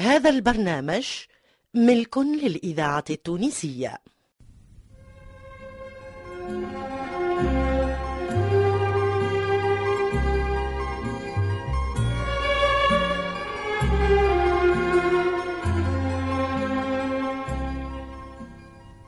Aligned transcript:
هذا 0.00 0.30
البرنامج 0.30 1.06
ملك 1.74 2.18
للإذاعة 2.18 3.04
التونسية. 3.10 3.98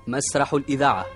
مسرح 0.07 0.55
الإذاعة. 0.55 1.16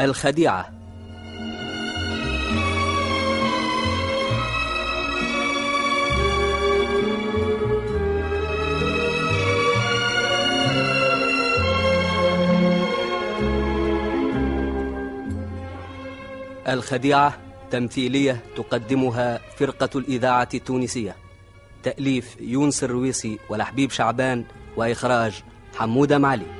الخديعة. 0.00 0.70
الخديعة 16.68 17.38
تمثيلية 17.70 18.40
تقدمها 18.56 19.40
فرقة 19.56 19.98
الإذاعة 19.98 20.48
التونسية. 20.54 21.16
تأليف 21.82 22.36
يونس 22.40 22.84
الرويسي 22.84 23.38
ولحبيب 23.48 23.90
شعبان 23.90 24.44
وإخراج 24.76 25.42
حمودة 25.76 26.18
معلي. 26.18 26.59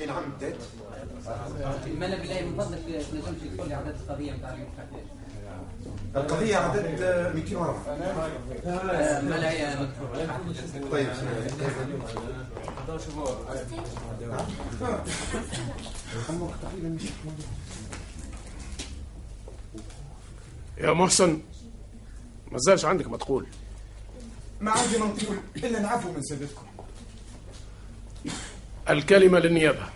اي 0.00 0.06
نعم 0.06 0.22
بدات 0.36 0.56
مالا 1.98 2.16
بالله 2.16 2.40
تنجمش 3.10 3.56
تقول 3.56 3.68
لي 3.68 3.74
عدد 3.74 3.94
القضية 4.08 4.32
نتاع 4.32 4.54
اليوم 4.54 4.68
القضية 6.16 6.56
عدد 6.56 6.84
204 7.34 7.96
آه، 8.66 9.20
مالا 9.20 9.50
هي 9.50 9.76
مكتوبه 9.80 10.90
طيب 10.90 11.08
يا 20.78 20.92
محسن 20.92 21.40
ما 22.52 22.58
زالش 22.58 22.84
عندك 22.84 23.06
ما 23.08 23.16
تقول 23.16 23.46
ما 24.60 24.70
عندي 24.70 24.98
ما 24.98 25.06
نقول 25.06 25.38
إلا 25.56 25.80
نعفو 25.80 26.12
من 26.12 26.22
سيدتكم 26.22 26.66
الكلمة 28.90 29.38
للنيابة. 29.38 29.86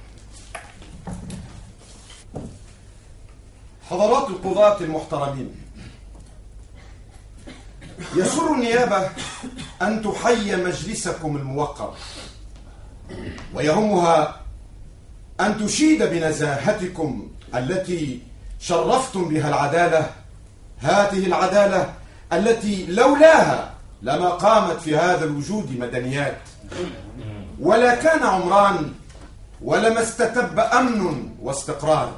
حضرات 3.91 4.29
القضاة 4.29 4.81
المحترمين 4.81 5.55
يسر 8.17 8.55
النيابة 8.55 9.09
أن 9.83 10.03
تحيي 10.03 10.57
مجلسكم 10.57 11.37
الموقر 11.37 11.95
ويهمها 13.55 14.41
أن 15.41 15.67
تشيد 15.67 16.03
بنزاهتكم 16.03 17.29
التي 17.55 18.23
شرفتم 18.61 19.29
بها 19.29 19.49
العدالة 19.49 20.11
هذه 20.79 21.27
العدالة 21.27 21.95
التي 22.33 22.87
لولاها 22.87 23.75
لما 24.03 24.29
قامت 24.29 24.81
في 24.81 24.97
هذا 24.97 25.25
الوجود 25.25 25.79
مدنيات. 25.79 26.39
ولا 27.61 27.95
كان 27.95 28.23
عمران 28.23 28.93
ولما 29.63 30.03
استتب 30.03 30.61
أمن 30.61 31.31
واستقرار. 31.43 32.13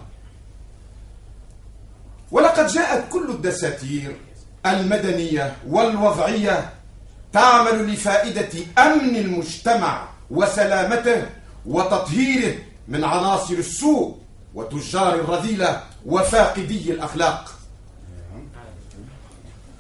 ولقد 2.31 2.67
جاءت 2.67 3.13
كل 3.13 3.31
الدساتير 3.31 4.17
المدنية 4.67 5.57
والوضعية 5.69 6.71
تعمل 7.33 7.93
لفائدة 7.93 8.49
أمن 8.79 9.17
المجتمع 9.17 10.09
وسلامته 10.31 11.27
وتطهيره 11.67 12.55
من 12.89 13.05
عناصر 13.05 13.55
السوء 13.55 14.19
وتجار 14.55 15.15
الرذيلة 15.15 15.83
وفاقدي 16.07 16.93
الأخلاق. 16.93 17.55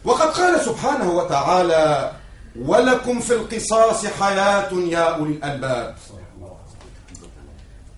وقد 0.05 0.29
قال 0.29 0.61
سبحانه 0.61 1.11
وتعالى 1.11 2.12
ولكم 2.61 3.21
في 3.21 3.33
القصاص 3.35 4.07
حياة 4.07 4.73
يا 4.73 5.15
أولي 5.15 5.33
الألباب. 5.33 5.95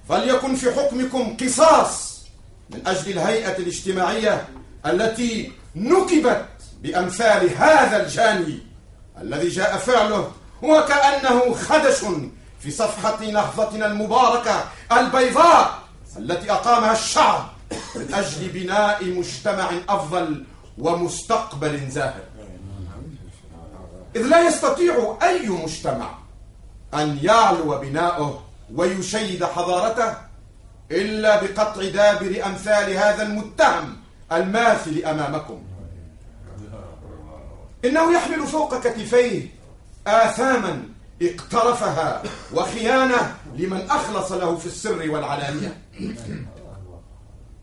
فليكن 0.09 0.55
في 0.55 0.73
حكمكم 0.73 1.37
قصاص 1.37 2.23
من 2.71 2.87
أجل 2.87 3.11
الهيئة 3.13 3.59
الاجتماعية 3.59 4.49
التي 4.87 5.53
نكبت 5.77 6.47
بأمثال 6.83 7.57
هذا 7.57 8.03
الجاني 8.07 8.59
الذي 9.21 9.49
جاء 9.49 9.77
فعله 9.77 10.33
وكأنه 10.63 11.55
خدش 11.55 12.01
في 12.61 12.71
صفحة 12.71 13.25
نهضتنا 13.25 13.87
المباركة 13.87 14.65
البيضاء 14.93 15.79
التي 16.19 16.53
أقامها 16.53 16.93
الشعب 16.93 17.49
من 17.95 18.15
أجل 18.15 18.49
بناء 18.49 19.05
مجتمع 19.05 19.71
أفضل 19.89 20.45
ومستقبل 20.79 21.91
زاهر. 21.91 22.23
إذ 24.17 24.23
لا 24.23 24.49
يستطيع 24.49 25.19
أي 25.23 25.49
مجتمع 25.49 26.15
أن 26.95 27.19
يعلو 27.23 27.79
بناؤه 27.79 28.43
ويشيد 28.75 29.45
حضارته 29.45 30.15
إلا 30.91 31.43
بقطع 31.43 31.89
دابر 31.89 32.47
أمثال 32.47 32.91
هذا 32.91 33.23
المتهم 33.23 33.97
الماثل 34.33 35.05
أمامكم. 35.05 35.63
إنه 37.85 38.13
يحمل 38.13 38.47
فوق 38.47 38.87
كتفيه 38.87 39.49
آثاما 40.07 40.83
اقترفها 41.23 42.23
وخيانة 42.55 43.37
لمن 43.55 43.91
أخلص 43.91 44.33
له 44.33 44.57
في 44.57 44.67
السر 44.67 45.11
والعلانية. 45.11 45.77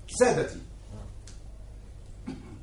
سادتي 0.08 0.60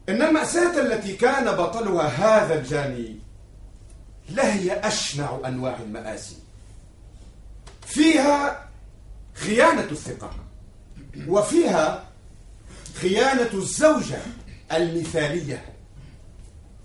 إن 0.09 0.23
المأساة 0.23 0.81
التي 0.81 1.17
كان 1.17 1.57
بطلها 1.57 2.07
هذا 2.07 2.55
الجاني 2.55 3.18
لهي 4.29 4.73
أشنع 4.73 5.39
أنواع 5.47 5.77
المآسي. 5.81 6.37
فيها 7.87 8.69
خيانة 9.35 9.89
الثقة 9.91 10.31
وفيها 11.29 12.05
خيانة 12.95 13.51
الزوجة 13.55 14.19
المثالية 14.73 15.65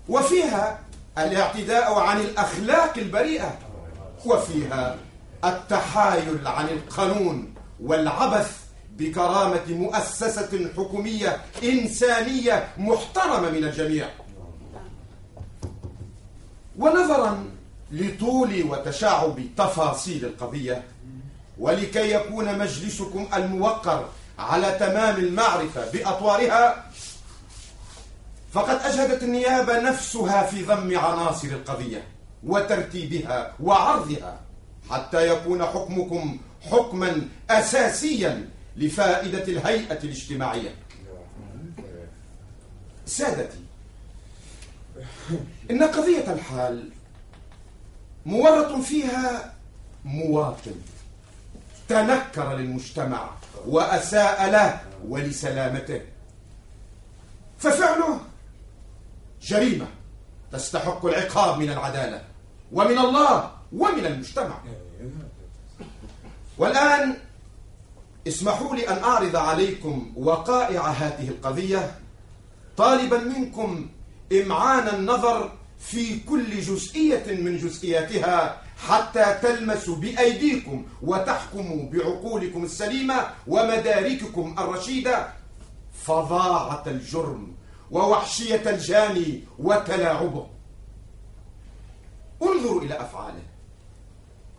وفيها 0.08 0.80
الاعتداء 1.18 1.94
عن 1.98 2.20
الأخلاق 2.20 2.98
البريئة 2.98 3.58
وفيها 4.24 4.96
التحايل 5.44 6.46
عن 6.46 6.68
القانون 6.68 7.54
والعبث 7.80 8.58
بكرامة 8.90 9.66
مؤسسة 9.68 10.70
حكومية 10.76 11.42
إنسانية 11.64 12.68
محترمة 12.78 13.50
من 13.50 13.64
الجميع. 13.64 14.08
ونظرا 16.78 17.44
لطول 17.92 18.62
وتشعب 18.62 19.40
تفاصيل 19.56 20.24
القضية 20.24 20.82
ولكي 21.58 22.14
يكون 22.14 22.58
مجلسكم 22.58 23.28
الموقر 23.34 24.08
على 24.38 24.76
تمام 24.80 25.16
المعرفة 25.16 25.90
بأطوارها 25.90 26.90
فقد 28.52 28.76
أجهدت 28.76 29.22
النيابة 29.22 29.80
نفسها 29.80 30.46
في 30.46 30.64
ضم 30.64 30.98
عناصر 30.98 31.48
القضية 31.48 32.02
وترتيبها 32.44 33.52
وعرضها 33.60 34.40
حتى 34.90 35.28
يكون 35.28 35.64
حكمكم 35.64 36.38
حكما 36.70 37.28
أساسيا 37.50 38.48
لفائدة 38.76 39.42
الهيئة 39.42 39.98
الاجتماعية. 40.04 40.74
سادتي 43.06 43.58
إن 45.70 45.82
قضية 45.82 46.32
الحال 46.32 46.90
مورط 48.26 48.80
فيها 48.80 49.54
مواطن 50.04 50.74
تنكر 51.88 52.56
للمجتمع 52.56 53.30
وأساء 53.66 54.50
له 54.50 54.80
ولسلامته. 55.08 56.00
ففعله 57.58 58.20
جريمة 59.42 59.86
تستحق 60.52 61.06
العقاب 61.06 61.58
من 61.58 61.70
العدالة 61.70 62.22
ومن 62.72 62.98
الله 62.98 63.50
ومن 63.72 64.06
المجتمع. 64.06 64.58
والآن 66.58 67.16
اسمحوا 68.28 68.76
لي 68.76 68.88
أن 68.88 69.02
أعرض 69.02 69.36
عليكم 69.36 70.12
وقائع 70.16 70.88
هذه 70.88 71.28
القضية 71.28 71.94
طالبا 72.76 73.18
منكم 73.18 73.88
إمعان 74.42 74.88
النظر 74.88 75.52
في 75.78 76.20
كل 76.20 76.60
جزئية 76.60 77.36
من 77.42 77.56
جزئياتها 77.56 78.60
حتى 78.88 79.38
تلمسوا 79.42 79.96
بأيديكم 79.96 80.86
وتحكموا 81.02 81.90
بعقولكم 81.90 82.64
السليمة 82.64 83.26
ومدارككم 83.46 84.54
الرشيدة. 84.58 85.28
فظاعة 86.04 86.82
الجرم 86.86 87.54
ووحشية 87.90 88.70
الجاني 88.70 89.44
وتلاعبه. 89.58 90.46
انظروا 92.42 92.82
إلى 92.82 93.00
أفعاله. 93.00 93.42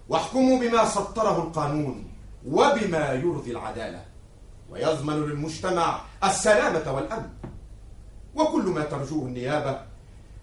واحكموا 0.09 0.59
بما 0.59 0.85
سطره 0.85 1.43
القانون 1.43 2.07
وبما 2.47 3.13
يرضي 3.13 3.51
العدالة. 3.51 4.05
ويضمن 4.69 5.13
للمجتمع 5.13 6.01
السلامة 6.23 6.91
والأمن. 6.91 7.29
وكل 8.35 8.63
ما 8.63 8.83
ترجوه 8.83 9.25
النيابة. 9.27 9.81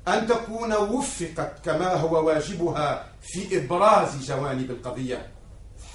أن 0.09 0.27
تكون 0.27 0.73
وفقت 0.73 1.65
كما 1.65 1.95
هو 1.95 2.27
واجبها 2.27 3.07
في 3.23 3.59
إبراز 3.65 4.27
جوانب 4.27 4.71
القضية. 4.71 5.27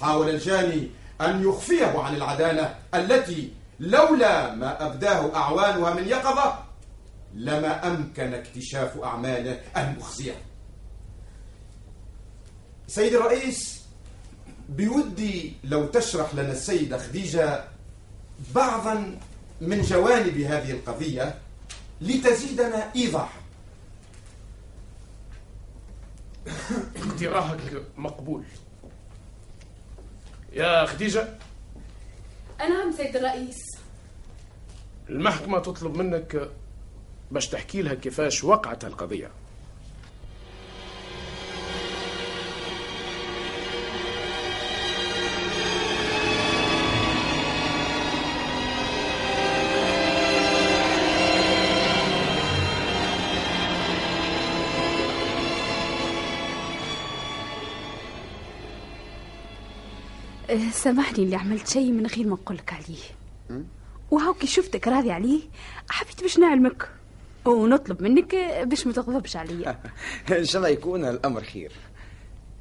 حاول 0.00 0.28
الجاني 0.28 0.90
أن 1.20 1.48
يخفيه 1.48 1.98
عن 1.98 2.14
العدالة 2.16 2.74
التي 2.94 3.52
لولا 3.80 4.54
ما 4.54 4.86
أبداه 4.86 5.34
أعوانها 5.36 5.94
من 5.94 6.08
يقظة 6.08 6.58
لما 7.34 7.86
أمكن 7.86 8.34
اكتشاف 8.34 8.98
أعماله 9.04 9.60
المخزية. 9.76 10.34
سيد 12.88 13.14
الرئيس 13.14 13.82
بودي 14.68 15.52
لو 15.64 15.86
تشرح 15.86 16.34
لنا 16.34 16.52
السيدة 16.52 16.98
خديجة 16.98 17.64
بعضا 18.54 19.18
من 19.60 19.82
جوانب 19.82 20.38
هذه 20.38 20.70
القضية 20.70 21.34
لتزيدنا 22.00 22.92
إيضاحا. 22.96 23.40
اقتراحك 26.96 27.82
مقبول. 27.96 28.44
يا 30.52 30.86
خديجة 30.86 31.38
نعم 32.58 32.92
سيد 32.92 33.16
الرئيس. 33.16 33.56
المحكمة 35.08 35.58
تطلب 35.58 35.96
منك 35.96 36.50
باش 37.30 37.48
تحكي 37.48 37.82
لها 37.82 37.94
كيفاش 37.94 38.44
وقعت 38.44 38.84
القضية. 38.84 39.30
سامحني 60.72 61.24
اللي 61.24 61.36
عملت 61.36 61.68
شيء 61.68 61.92
من 61.92 62.06
غير 62.06 62.26
ما 62.26 62.32
نقولك 62.32 62.72
عليه. 62.72 63.62
وهاوكي 64.10 64.46
شفتك 64.46 64.88
راضي 64.88 65.10
عليه. 65.10 65.40
حبيت 65.88 66.22
باش 66.22 66.38
نعلمك. 66.38 66.88
ونطلب 67.44 68.02
منك 68.02 68.34
باش 68.64 68.86
ما 68.86 68.92
تغضبش 68.92 69.36
عليا. 69.36 69.78
إن 70.38 70.44
شاء 70.44 70.62
الله 70.62 70.68
يكون 70.68 71.04
الأمر 71.04 71.42
خير. 71.42 71.72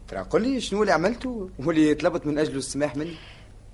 ترى 0.08 0.20
قل 0.20 0.42
لي 0.42 0.62
شنو 0.62 0.82
اللي 0.82 0.94
عملته 0.94 1.50
واللي 1.60 1.94
طلبت 1.96 2.26
من 2.26 2.40
أجله 2.40 2.58
السماح 2.58 2.96
مني؟ 2.96 3.16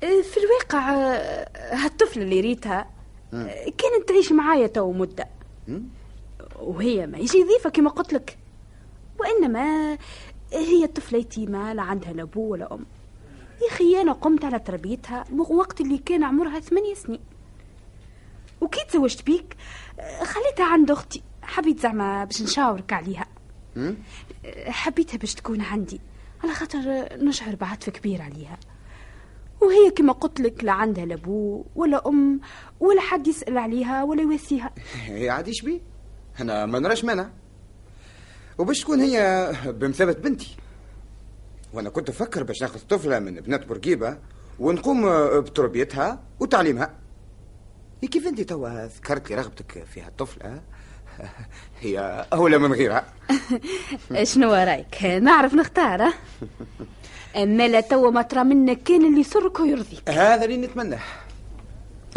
أه، 0.04 0.22
في 0.22 0.38
الواقع 0.38 0.92
أه، 0.94 1.48
هالطفلة 1.56 2.24
اللي 2.24 2.42
ريتها 2.42 2.90
أه، 3.34 3.64
كانت 3.64 4.10
تعيش 4.10 4.32
معايا 4.32 4.68
تو 4.68 4.92
مدة. 4.92 5.28
وهي 6.60 7.08
ماهيش 7.08 7.44
ضيفة 7.44 7.70
كما 7.70 7.90
قلت 7.90 8.14
لك. 8.14 8.38
وإنما 9.20 9.98
هي 10.54 10.88
طفلة 10.88 11.20
يتيمة 11.20 11.74
لا 11.74 11.82
عندها 11.82 12.14
لا 12.14 12.24
أبو 12.24 12.42
ولا 12.42 12.74
أم. 12.74 12.86
يا 13.64 13.76
أخي 13.76 14.02
أنا 14.02 14.12
قمت 14.12 14.46
على 14.46 14.60
تربيتها 14.60 15.26
وقت 15.32 15.82
اللي 15.82 15.98
كان 15.98 16.24
عمرها 16.24 16.60
ثمانية 16.60 16.94
سنين. 16.94 17.20
وكي 18.62 18.80
تزوجت 18.90 19.26
بيك 19.26 19.56
خليتها 20.24 20.66
عند 20.66 20.92
أختي. 20.92 21.24
حبيت 21.42 21.80
زعما 21.80 22.26
باش 22.26 22.42
نشاورك 22.42 22.94
عليها. 22.94 23.26
حبيتها 24.68 25.18
باش 25.18 25.34
تكون 25.34 25.62
عندي. 25.62 26.02
على 26.44 26.54
خاطر 26.54 27.08
نشعر 27.14 27.56
بعطف 27.56 27.90
كبير 27.90 28.22
عليها. 28.22 28.58
وهي 29.62 29.92
كما 29.92 30.14
قلت 30.14 30.40
لك 30.40 30.64
لا 30.64 30.72
عندها 30.72 31.06
لا 31.06 31.16
أبو 31.16 31.66
ولا 31.76 32.08
أم 32.08 32.42
ولا 32.80 33.02
حد 33.02 33.28
يسأل 33.28 33.58
عليها 33.58 34.04
ولا 34.04 34.22
يواسيها. 34.22 34.74
هي 35.06 35.30
عاديش 35.30 35.62
بي 35.62 35.82
أنا 36.40 36.66
ما 36.66 36.80
نراش 36.80 37.06
مانع. 37.06 37.30
وباش 38.58 38.82
تكون 38.82 39.00
هي 39.00 39.52
بمثابة 39.66 40.14
بنتي. 40.14 40.58
وأنا 41.74 41.90
كنت 41.90 42.10
أفكر 42.10 42.44
باش 42.44 42.62
ناخذ 42.62 42.80
طفلة 42.90 43.20
من 43.20 43.36
بنات 43.36 43.66
بورقيبة 43.66 44.18
ونقوم 44.60 45.06
بتربيتها 45.40 46.24
وتعليمها. 46.40 46.94
هي 48.04 48.08
كيف 48.08 48.28
أنت 48.28 48.42
توا 48.42 48.86
ذكرت 48.86 49.30
لي 49.30 49.36
رغبتك 49.36 49.84
في 49.94 50.02
هالطفلة 50.02 50.62
هي 51.82 52.26
أولى 52.34 52.58
من 52.58 52.74
غيرها. 52.74 53.06
شنو 54.24 54.54
رأيك؟ 54.54 55.04
نعرف 55.06 55.54
نختار؟ 55.54 56.02
أما 57.44 57.68
لا 57.68 57.82
توا 57.82 58.12
ما 58.12 58.22
ترى 58.22 58.44
منك 58.44 58.84
كان 58.84 59.06
اللي 59.06 59.20
يسرك 59.20 59.60
ويرضيك. 59.60 60.10
هذا 60.10 60.46
اللي 60.46 60.58
نتمناه 60.58 61.00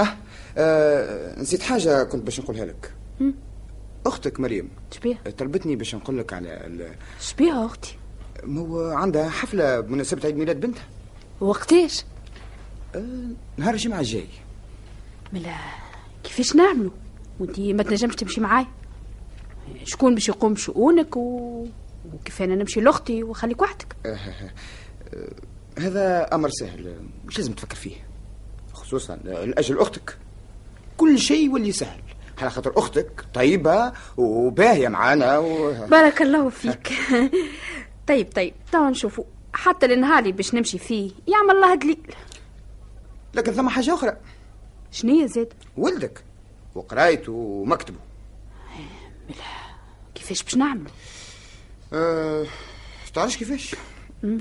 أه, 0.01 0.09
آه 0.59 1.41
نسيت 1.41 1.63
حاجة 1.63 2.05
كنت 2.05 2.23
باش 2.23 2.41
نقولها 2.41 2.65
لك. 2.65 2.93
أختك 4.07 4.41
مريم. 4.41 4.71
شبيه؟ 4.91 5.19
طلبتني 5.39 5.77
باش 5.77 5.95
نقول 5.95 6.19
لك 6.19 6.33
على 6.33 6.49
ال... 6.67 6.95
شبيه 7.21 7.67
أختي؟ 7.67 7.97
مو 8.45 8.81
عندها 8.91 9.29
حفلة 9.31 9.81
بمناسبة 9.81 10.27
عيد 10.27 10.37
ميلاد 10.37 10.61
بنتها. 10.61 10.85
وقتاش 11.41 12.05
أه 12.95 13.05
نهار 13.57 13.75
الجمعة 13.75 14.01
الجاي. 14.01 14.29
ملا 15.33 15.57
كيفاش 16.25 16.57
نعملوا؟ 16.57 16.91
وانتي 17.41 17.73
ما 17.73 17.83
تنجمش 17.83 18.15
تمشي 18.15 18.41
معاي؟ 18.41 18.67
شكون 19.85 20.15
باش 20.15 20.29
يقوم 20.29 20.55
بشؤونك 20.55 21.17
و... 21.17 21.67
وكيف 22.15 22.43
أنا 22.43 22.55
نمشي 22.55 22.81
لأختي 22.81 23.23
وخليك 23.23 23.63
وحدك؟ 23.63 23.97
أه 24.07 24.09
أه. 24.09 24.51
هذا 25.79 26.35
أمر 26.35 26.49
سهل 26.49 26.95
مش 27.27 27.39
لازم 27.39 27.53
تفكر 27.53 27.77
فيه. 27.77 27.97
خصوصا 28.73 29.17
لأجل 29.25 29.79
أختك. 29.79 30.17
كل 30.97 31.19
شيء 31.19 31.47
يولي 31.47 31.73
سهل 31.73 32.01
على 32.39 32.51
خاطر 32.51 32.73
أختك 32.79 33.25
طيبة 33.35 33.93
وباهية 34.17 34.89
معانا 34.89 35.39
و... 35.39 35.73
بارك 35.87 36.23
الله 36.23 36.49
فيك. 36.49 36.93
طيب 38.09 38.33
طيب. 38.33 38.55
توا 38.73 38.91
نشوفوا 38.91 39.25
حتى 39.53 39.87
النهار 39.87 40.31
باش 40.31 40.55
نمشي 40.55 40.79
فيه 40.79 41.11
يعمل 41.29 41.51
الله 41.51 41.75
دليل 41.75 42.15
لكن 43.35 43.53
ثم 43.53 43.69
حاجة 43.69 43.95
أخرى. 43.95 44.17
شنية 44.93 45.27
زاد 45.27 45.53
ولدك 45.77 46.25
وقرايته 46.75 47.33
ومكتبه. 47.33 47.97
كيفاش 50.15 50.43
باش 50.43 50.57
نعمل؟ 50.57 50.91
أه... 51.93 52.47
تعرفش 53.15 53.37
كيفاش؟ 53.37 53.75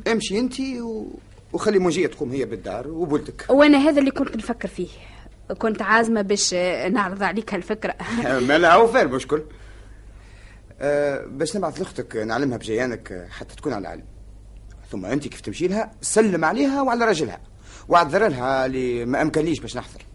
امشي 0.07 0.39
انت 0.39 0.60
و... 0.60 1.05
وخلي 1.53 1.79
منجية 1.79 2.07
تقوم 2.07 2.31
هي 2.31 2.45
بالدار 2.45 2.88
وبولدك. 2.88 3.45
وأنا 3.50 3.77
هذا 3.77 4.00
اللي 4.00 4.12
كنت 4.12 4.36
نفكر 4.36 4.67
فيه. 4.67 4.88
كنت 5.57 5.81
عازمة 5.81 6.22
باش 6.22 6.53
نعرض 6.91 7.24
عليك 7.24 7.53
هالفكرة. 7.53 7.95
ما 8.48 8.57
لا 8.57 8.74
هو 8.74 8.88
فاهم 8.88 9.12
مشكل 9.12 9.41
أه 10.79 11.25
باش 11.25 11.55
نبعث 11.58 11.79
لأختك 11.79 12.15
نعلمها 12.15 12.58
بجيانك 12.58 13.27
حتى 13.29 13.55
تكون 13.55 13.74
على 13.74 13.88
علم 13.88 14.05
ثم 14.91 15.05
أنت 15.05 15.27
كيف 15.27 15.41
تمشي 15.41 15.67
لها 15.67 15.91
سلم 16.01 16.46
عليها 16.46 16.82
وعلى 16.82 17.05
راجلها. 17.05 17.41
واعذر 17.88 18.27
لها 18.27 18.65
اللي 18.65 19.05
ما 19.05 19.22
أمكنليش 19.22 19.60
باش 19.60 19.77
نحضر. 19.77 20.05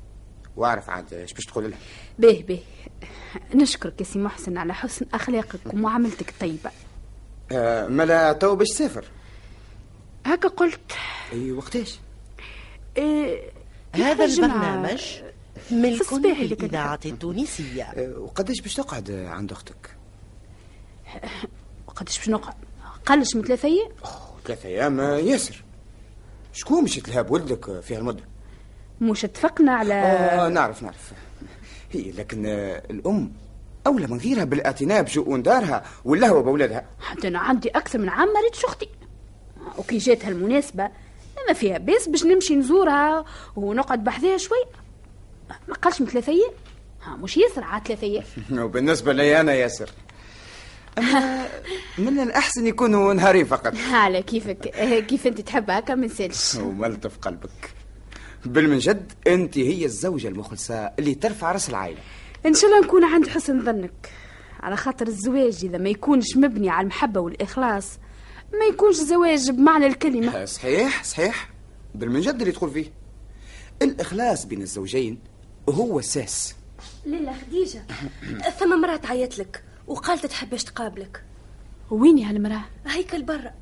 واعرف 0.56 0.90
عاد 0.90 1.14
إيش 1.14 1.32
باش 1.32 1.44
تقول 1.44 1.70
لها. 1.70 1.78
به 2.18 2.44
به. 2.48 2.60
نشكرك 3.54 4.00
يا 4.00 4.04
سي 4.04 4.18
محسن 4.18 4.58
على 4.58 4.74
حسن 4.74 5.06
أخلاقك 5.14 5.60
ومعاملتك 5.74 6.28
الطيبة. 6.28 6.70
أه 7.52 7.86
ملا 7.86 8.32
تو 8.32 8.56
باش 8.56 8.68
تسافر. 8.68 9.04
هكا 10.26 10.48
قلت. 10.48 10.92
أي 11.32 11.52
وقتاش 11.52 11.98
إيه 12.96 13.52
هذا 13.94 14.24
البرنامج 14.24 15.02
ملك 15.70 16.12
للإذاعة 16.12 17.00
التونسية. 17.06 17.82
أه 17.82 18.18
وقداش 18.18 18.60
باش 18.60 18.74
تقعد 18.74 19.10
عند 19.10 19.52
أختك؟ 19.52 19.99
وقداش 21.88 22.18
باش 22.18 22.28
نقعد 22.28 22.54
أقلش 23.06 23.36
من 23.36 23.42
ثلاثة 23.42 23.68
أوه، 23.68 24.40
ثلاثة 24.46 24.68
أيام 24.68 25.00
ياسر. 25.00 25.64
شكون 26.52 26.82
باش 26.82 26.96
يتلهى 26.96 27.26
ولدك 27.28 27.80
في 27.80 27.96
هالمده 27.96 28.24
مش 29.00 29.24
اتفقنا 29.24 29.72
على 29.72 29.94
آه 29.94 30.48
نعرف 30.48 30.82
نعرف. 30.82 31.12
هي 31.92 32.10
لكن 32.12 32.46
آه، 32.46 32.82
الأم 32.90 33.32
أولى 33.86 34.06
من 34.06 34.18
غيرها 34.18 34.44
بالاعتناء 34.44 35.02
بشؤون 35.02 35.42
دارها 35.42 35.84
واللهوة 36.04 36.42
بأولادها. 36.42 36.84
حتى 37.00 37.28
أنا 37.28 37.38
عندي 37.38 37.68
أكثر 37.68 37.98
من 37.98 38.08
عام 38.08 38.28
ما 38.28 38.40
ريتش 38.40 38.64
أختي 38.64 38.88
وكي 39.78 39.98
جاتها 39.98 40.28
المناسبة 40.28 40.90
ما 41.48 41.54
فيها 41.54 41.78
بس 41.78 42.08
باش 42.08 42.24
نمشي 42.24 42.56
نزورها 42.56 43.24
ونقعد 43.56 44.04
بحذاها 44.04 44.36
شوي. 44.36 44.64
ما 45.68 45.74
قالش 45.74 46.00
من 46.00 46.06
ثلاثة 46.06 46.32
أيام. 46.32 46.52
ها 47.02 47.16
مش 47.16 47.36
ياسر 47.36 47.64
عاد 47.64 47.86
ثلاثة 47.86 48.02
أيام. 48.06 48.24
وبالنسبة 48.64 49.12
لي 49.12 49.40
أنا 49.40 49.52
ياسر. 49.54 49.90
أما 50.98 51.46
من 51.98 52.20
الأحسن 52.20 52.66
يكونوا 52.66 53.14
نهارين 53.14 53.44
فقط. 53.46 53.74
على 53.92 54.22
كيفك؟ 54.22 54.68
كيف 55.08 55.26
أنت 55.26 55.40
تحب 55.40 55.70
هكا 55.70 55.94
ما 55.94 56.06
نسالش 56.06 56.54
وملطف 56.54 57.18
قلبك. 57.18 57.74
بالمنجد 58.44 59.12
أنت 59.26 59.58
هي 59.58 59.84
الزوجة 59.84 60.28
المخلصة 60.28 60.74
اللي 60.98 61.14
ترفع 61.14 61.52
رأس 61.52 61.68
العائلة. 61.68 61.98
إن 62.46 62.54
شاء 62.54 62.70
الله 62.70 62.86
نكون 62.86 63.04
عند 63.04 63.28
حسن 63.28 63.64
ظنك. 63.64 64.10
على 64.60 64.76
خاطر 64.76 65.06
الزواج 65.06 65.64
إذا 65.64 65.78
ما 65.78 65.88
يكونش 65.88 66.36
مبني 66.36 66.70
على 66.70 66.82
المحبة 66.84 67.20
والإخلاص 67.20 67.98
ما 68.52 68.64
يكونش 68.74 68.96
زواج 68.96 69.50
بمعنى 69.50 69.86
الكلمة. 69.86 70.44
صحيح 70.56 71.04
صحيح. 71.04 71.50
بالمنجد 71.94 72.40
اللي 72.40 72.52
تقول 72.52 72.70
فيه. 72.70 72.92
الإخلاص 73.82 74.44
بين 74.46 74.62
الزوجين 74.62 75.18
هو 75.68 75.98
الساس 75.98 76.54
ليلى 77.06 77.32
خديجة 77.46 77.82
ثم 78.60 78.80
مرأة 78.80 78.96
تعيط 78.96 79.38
لك. 79.38 79.62
وقالت 79.90 80.26
تحبش 80.26 80.64
تقابلك. 80.64 81.24
ويني 81.90 82.24
هالمرأة؟ 82.24 82.64
هيكل 82.86 83.22
برا 83.22 83.54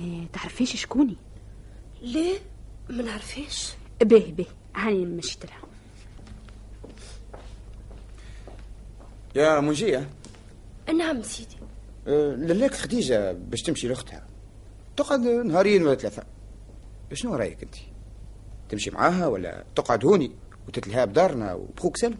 إيه 0.00 0.26
تعرفيش 0.32 0.76
شكوني؟ 0.82 1.16
ليه؟ 2.02 2.38
ما 2.90 3.02
نعرفيش. 3.02 3.72
باهي 4.02 4.32
باهي 4.32 4.46
هاني 4.76 5.06
مشيت 5.06 5.46
لها. 5.46 5.58
يا 9.34 9.60
منجية. 9.60 10.08
نعم 10.98 11.22
سيدي. 11.22 11.56
أه، 12.06 12.34
للاك 12.34 12.74
خديجة 12.74 13.32
باش 13.32 13.62
تمشي 13.62 13.88
لأختها. 13.88 14.26
تقعد 14.96 15.20
نهارين 15.20 15.82
ولا 15.82 15.94
ثلاثة. 15.94 16.22
شنو 17.12 17.34
رأيك 17.34 17.62
أنت؟ 17.62 17.74
تمشي 18.68 18.90
معاها 18.90 19.26
ولا 19.26 19.64
تقعد 19.76 20.04
هوني 20.04 20.32
وتتلهى 20.68 21.06
بدارنا 21.06 21.54
وبخوك 21.54 21.96
سلم؟ 21.96 22.18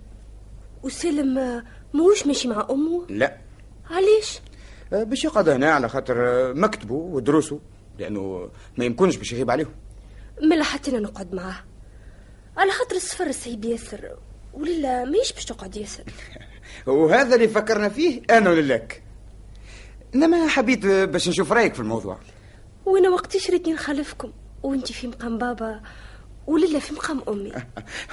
وسلم 0.83 1.65
موش 1.95 2.27
ماشي 2.27 2.49
مع 2.49 2.67
أمه؟ 2.71 3.07
لا. 3.09 3.37
علاش؟ 3.91 4.41
أه، 4.93 5.03
باش 5.03 5.25
يقعد 5.25 5.49
هنا 5.49 5.71
على 5.71 5.89
خاطر 5.89 6.17
أه، 6.29 6.53
مكتبه 6.53 6.95
ودروسه 6.95 7.61
لأنه 7.99 8.51
ما 8.77 8.85
يمكنش 8.85 9.17
باش 9.17 9.33
يغيب 9.33 9.51
عليهم. 9.51 9.75
ملا 10.43 10.65
حتى 10.65 10.91
أنا 10.91 11.01
نقعد 11.01 11.35
معاه؟ 11.35 11.65
على 12.57 12.71
خاطر 12.71 12.97
السفر 12.97 13.33
صعيب 13.33 13.65
ياسر 13.65 14.17
وليلى 14.55 15.05
ماهيش 15.05 15.33
باش 15.33 15.45
تقعد 15.45 15.77
ياسر. 15.77 16.05
وهذا 16.87 17.35
اللي 17.35 17.49
فكرنا 17.49 17.89
فيه 17.89 18.23
أنا 18.31 18.51
وللاك 18.51 19.03
إنما 20.15 20.49
حبيت 20.49 20.85
أه، 20.85 21.05
باش 21.05 21.29
نشوف 21.29 21.53
رأيك 21.53 21.75
في 21.75 21.81
الموضوع. 21.81 22.19
وأنا 22.87 23.09
وقتاش 23.09 23.51
ريتني 23.51 23.73
نخلفكم 23.73 24.33
وأنت 24.63 24.93
في 24.93 25.07
مقام 25.07 25.39
بابا 25.39 25.81
وليلى 26.47 26.81
في 26.81 26.95
مقام 26.95 27.23
أمي. 27.29 27.53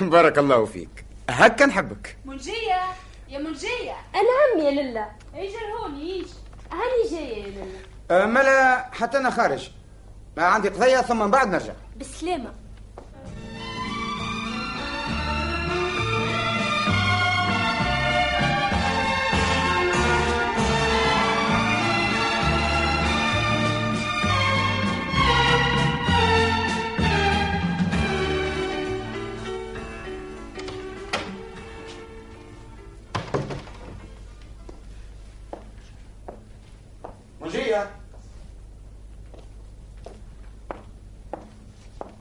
بارك 0.12 0.38
الله 0.38 0.65
فيك. 0.65 1.05
هكا 1.29 1.65
نحبك. 1.65 2.17
منجية. 2.25 2.81
يا 3.29 3.39
منجيه 3.39 3.91
أنا 4.15 4.29
عمي 4.53 4.65
يا 4.65 4.71
ليلى 4.71 5.05
إيش 5.36 5.51
هون 5.81 6.00
إيش؟ 6.00 6.27
هاني 6.71 7.12
جاية 7.12 7.43
يا 7.43 7.50
ليلى 7.50 7.65
أه، 8.12 8.25
ملا 8.25 8.89
حتى 8.93 9.17
أنا 9.17 9.29
خارج. 9.29 9.69
ما 10.38 10.43
عندي 10.43 10.69
قضية 10.69 10.98
ثم 11.01 11.19
من 11.19 11.31
بعد 11.31 11.48
نرجع. 11.48 11.74
بالسلامه 11.95 12.53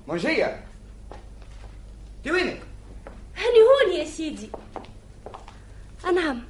منجية 0.09 0.65
انت 2.19 2.29
وينك؟ 2.29 2.62
هاني 3.37 3.59
هون 3.59 3.99
يا 4.00 4.05
سيدي. 4.05 4.50
نعم 6.15 6.43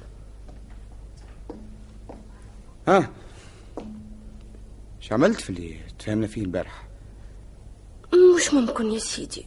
ها؟ 2.87 3.09
عملت 5.11 5.41
في 5.41 5.49
اللي 5.49 5.79
تفهمنا 5.99 6.27
فيه 6.27 6.41
البارح؟ 6.41 6.87
مش 8.37 8.53
ممكن 8.53 8.91
يا 8.91 8.99
سيدي. 8.99 9.45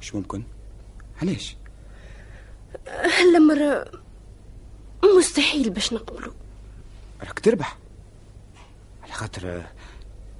مش 0.00 0.14
ممكن؟ 0.14 0.42
علاش؟ 1.22 1.56
هلا 2.88 3.38
مرة 3.38 3.90
مستحيل 5.18 5.70
باش 5.70 5.92
نقبله 5.92 6.32
راك 7.22 7.40
تربح. 7.40 7.78
على 9.02 9.12
خاطر 9.12 9.66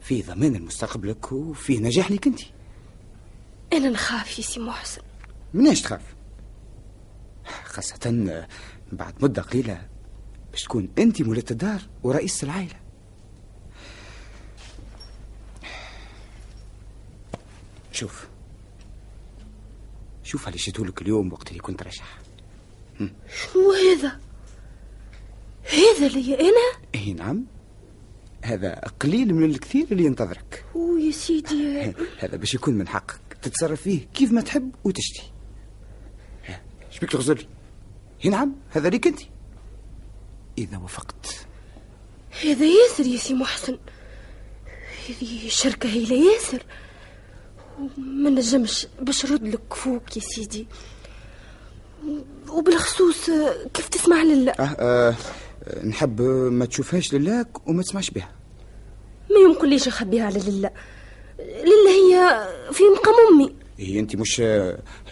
في 0.01 0.23
ضمان 0.23 0.53
لمستقبلك 0.57 1.33
وفي 1.33 1.79
نجاح 1.79 2.11
ليك 2.11 2.27
انت. 2.27 2.41
أنا 3.81 3.89
نخاف 3.89 4.39
يا 4.39 4.45
سي 4.45 4.61
محسن. 4.61 5.03
مناش 5.55 5.83
تخاف؟ 5.83 6.15
خاصة 7.65 8.47
بعد 8.93 9.15
مدة 9.25 9.43
قليلة 9.43 9.89
باش 10.51 10.63
تكون 10.63 10.89
أنت 10.99 11.23
مولاة 11.23 11.45
الدار 11.51 11.81
ورئيس 12.03 12.45
العائلة. 12.45 12.81
شوف 17.93 18.29
شوف 20.25 20.49
اللي 20.49 20.59
شتولك 20.59 21.03
اليوم 21.03 21.33
وقت 21.33 21.49
اللي 21.49 21.61
كنت 21.61 21.83
رشح. 21.83 22.19
شنو 22.99 23.73
هذا؟ 23.73 24.21
هذا 25.65 26.09
لي 26.09 26.41
أنا؟ 26.41 26.85
إي 26.95 27.13
نعم. 27.13 27.45
هذا 28.43 28.75
قليل 29.01 29.35
من 29.35 29.51
الكثير 29.51 29.87
اللي 29.93 30.05
ينتظرك. 30.05 30.65
أو 30.75 30.97
يا 30.99 31.13
سيدي. 31.13 31.95
هذا 32.19 32.37
باش 32.37 32.55
يكون 32.55 32.75
من 32.75 32.89
حقك. 32.89 33.30
تتصرف 33.43 33.83
فيه 33.83 34.07
كيف 34.15 34.33
ما 34.33 34.41
تحب 34.41 34.71
وتشتي. 34.85 35.23
ها، 36.47 36.63
إيش 36.93 36.99
بيك 36.99 37.13
تغزل؟ 37.13 37.47
اي 38.25 38.31
نعم 38.31 38.53
هذا 38.71 38.89
ليك 38.89 39.07
أنت. 39.07 39.21
إذا 40.59 40.79
وافقت. 40.79 41.47
هذا 42.45 42.65
ياسر 42.65 43.07
يا 43.07 43.17
سي 43.19 43.35
محسن. 43.35 43.79
هذه 45.09 45.49
شركة 45.49 45.89
هيلة 45.89 46.33
ياسر. 46.33 46.63
ما 47.99 48.31
نجمش 48.31 48.87
باش 49.01 49.27
نرد 49.27 49.47
لك 49.47 49.75
فوق 49.75 50.03
يا 50.17 50.23
سيدي. 50.23 50.67
وبالخصوص 52.49 53.31
كيف 53.75 53.89
تسمع 53.89 54.23
لله؟ 54.23 54.53
آه 54.53 54.63
آه، 54.63 55.15
نحب 55.85 56.21
ما 56.53 56.65
تشوفهاش 56.65 57.15
للاك 57.15 57.69
وما 57.69 57.83
تسمعش 57.83 58.11
بها. 58.11 58.33
ما 59.31 59.37
يمكن 59.51 59.69
ليش 59.69 59.89
نخبيها 59.89 60.25
على 60.25 60.41
لله. 60.41 60.51
لله 60.51 60.71
هي 61.41 61.70
في 62.73 62.83
مقام 62.97 63.15
أمي. 63.33 63.55
هي 63.79 64.01
أنت 64.01 64.17
مش 64.17 64.41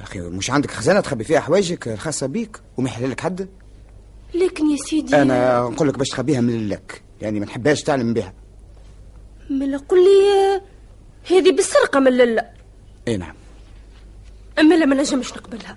أخي 0.01 0.21
مش 0.21 0.51
عندك 0.51 0.71
خزانة 0.71 1.01
تخبي 1.01 1.25
فيها 1.25 1.41
حوايجك 1.41 1.89
الخاصة 1.89 2.27
بيك 2.27 2.61
وما 2.77 2.89
يحلل 2.89 3.11
لك 3.11 3.21
حد؟ 3.21 3.49
لكن 4.35 4.71
يا 4.71 4.77
سيدي 4.77 5.23
أنا 5.23 5.61
نقول 5.61 5.89
لك 5.89 5.99
باش 5.99 6.09
تخبيها 6.09 6.41
من 6.41 6.53
للاك 6.59 7.03
يعني 7.21 7.41
ما 7.41 7.47
نحبهاش 7.47 7.83
تعلم 7.83 8.15
بها. 8.15 8.33
من 9.51 9.79
قل 9.79 9.97
لي 10.05 10.61
هذه 11.31 11.53
بالسرقة 11.53 12.01
من 12.01 12.13
لله 12.13 12.43
إي 13.09 13.17
نعم. 13.17 13.35
أما 14.59 14.75
لا 14.75 14.87
ما 14.87 14.97
نجمش 14.97 15.33
نقبلها. 15.33 15.77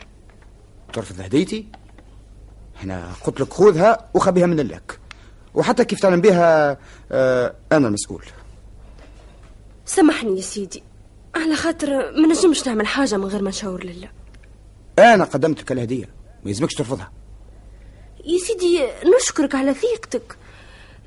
ترفض 0.93 1.21
هديتي؟ 1.21 1.67
أنا 2.83 3.11
قلت 3.23 3.41
لك 3.41 3.53
خذها 3.53 4.09
وخبيها 4.13 4.45
من 4.45 4.55
للاك 4.55 4.99
وحتى 5.53 5.85
كيف 5.85 5.99
تعلم 5.99 6.21
بها 6.21 6.77
آه 7.11 7.55
أنا 7.71 7.87
المسؤول 7.87 8.23
سامحني 9.85 10.35
يا 10.37 10.41
سيدي. 10.41 10.83
على 11.35 11.55
خاطر 11.55 11.89
ما 12.11 12.27
نجمش 12.27 12.67
نعمل 12.67 12.87
حاجة 12.87 13.17
من 13.17 13.25
غير 13.25 13.41
ما 13.41 13.49
نشاور 13.49 13.83
لله. 13.83 14.09
أنا 14.99 15.23
قدمت 15.23 15.61
لك 15.61 15.71
الهدية 15.71 16.05
ما 16.43 16.49
يلزمكش 16.49 16.73
ترفضها. 16.73 17.11
يا 18.25 18.37
سيدي 18.39 18.87
نشكرك 19.17 19.55
على 19.55 19.73
ثقتك 19.73 20.37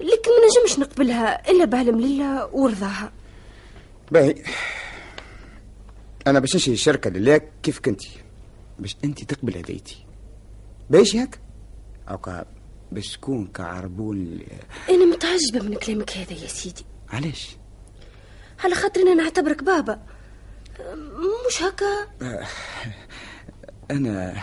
لكن 0.00 0.30
ما 0.30 0.46
نجمش 0.46 0.78
نقبلها 0.78 1.50
إلا 1.50 1.64
بعلم 1.64 2.00
لله 2.00 2.46
ورضاها. 2.46 3.12
باهي. 4.12 4.34
أنا 6.26 6.38
باش 6.38 6.56
نشري 6.56 6.74
الشركة 6.74 7.10
للاك 7.10 7.48
كيف 7.62 7.78
كنتي 7.78 8.10
باش 8.78 8.96
أنت 9.04 9.24
تقبل 9.24 9.56
هديتي 9.56 10.04
باش 10.90 11.16
هيك 11.16 11.38
أو 12.10 12.18
باش 12.92 13.12
تكون 13.12 13.46
كعربون 13.46 14.38
أنا 14.90 15.04
متعجبة 15.04 15.68
من 15.68 15.74
كلامك 15.74 16.16
هذا 16.16 16.32
يا 16.32 16.48
سيدي. 16.48 16.84
علاش؟ 17.08 17.56
على 18.64 18.74
خاطر 18.74 19.00
أنا 19.00 19.14
نعتبرك 19.14 19.62
بابا. 19.62 20.00
مش 21.48 21.62
هكا؟ 21.62 22.06
أنا 23.90 24.34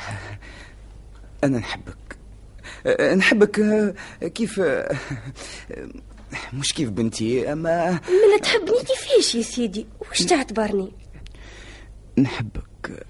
أنا 1.44 1.58
نحبك. 1.58 2.18
نحبك 3.16 3.62
كيف 4.36 4.62
مش 6.54 6.74
كيف 6.74 6.90
بنتي 6.90 7.52
أما 7.52 7.90
ملا 7.92 8.38
تحبني 8.44 8.78
كيفاش 8.84 9.36
يا 9.36 9.42
سيدي؟ 9.42 9.88
وش 10.12 10.24
تعتبرني؟ 10.24 10.92
نحبك. 12.18 13.06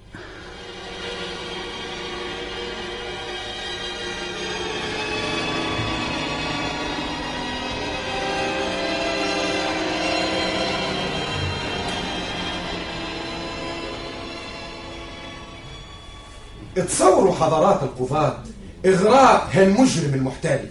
تصوروا 16.75 17.35
حضرات 17.35 17.83
القضاة 17.83 18.37
إغراء 18.85 19.49
هالمجرم 19.51 20.13
المحتال. 20.13 20.69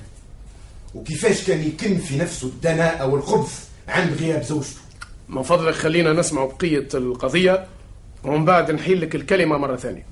وكيفاش 0.95 1.47
كان 1.47 1.61
يكن 1.61 1.99
في 1.99 2.17
نفسه 2.17 2.47
الدناءة 2.49 3.07
والخبث 3.07 3.69
عند 3.89 4.13
غياب 4.13 4.43
زوجته. 4.43 4.81
من 5.29 5.43
فضلك 5.43 5.75
خلينا 5.75 6.13
نسمع 6.13 6.45
بقية 6.45 6.89
القضية 6.95 7.67
ومن 8.25 8.45
بعد 8.45 8.71
نحيل 8.71 9.01
لك 9.01 9.15
الكلمة 9.15 9.59
مرة 9.59 9.77
ثانية. 9.77 10.07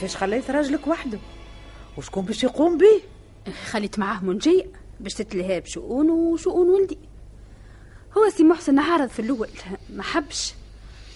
كيفاش 0.00 0.16
خليت 0.16 0.50
راجلك 0.50 0.86
وحده؟ 0.86 1.18
وشكون 1.98 2.24
باش 2.24 2.44
يقوم 2.44 2.78
به 2.78 3.02
خليت 3.70 3.98
معاه 3.98 4.24
منجية 4.24 4.64
باش 5.00 5.14
تتلهى 5.14 5.60
بشؤون 5.60 6.10
وشؤون 6.10 6.68
ولدي. 6.68 6.98
هو 8.16 8.28
سي 8.28 8.44
محسن 8.44 8.78
عارض 8.78 9.08
في 9.08 9.22
الأول 9.22 9.48
ما 9.90 10.02
حبش 10.02 10.54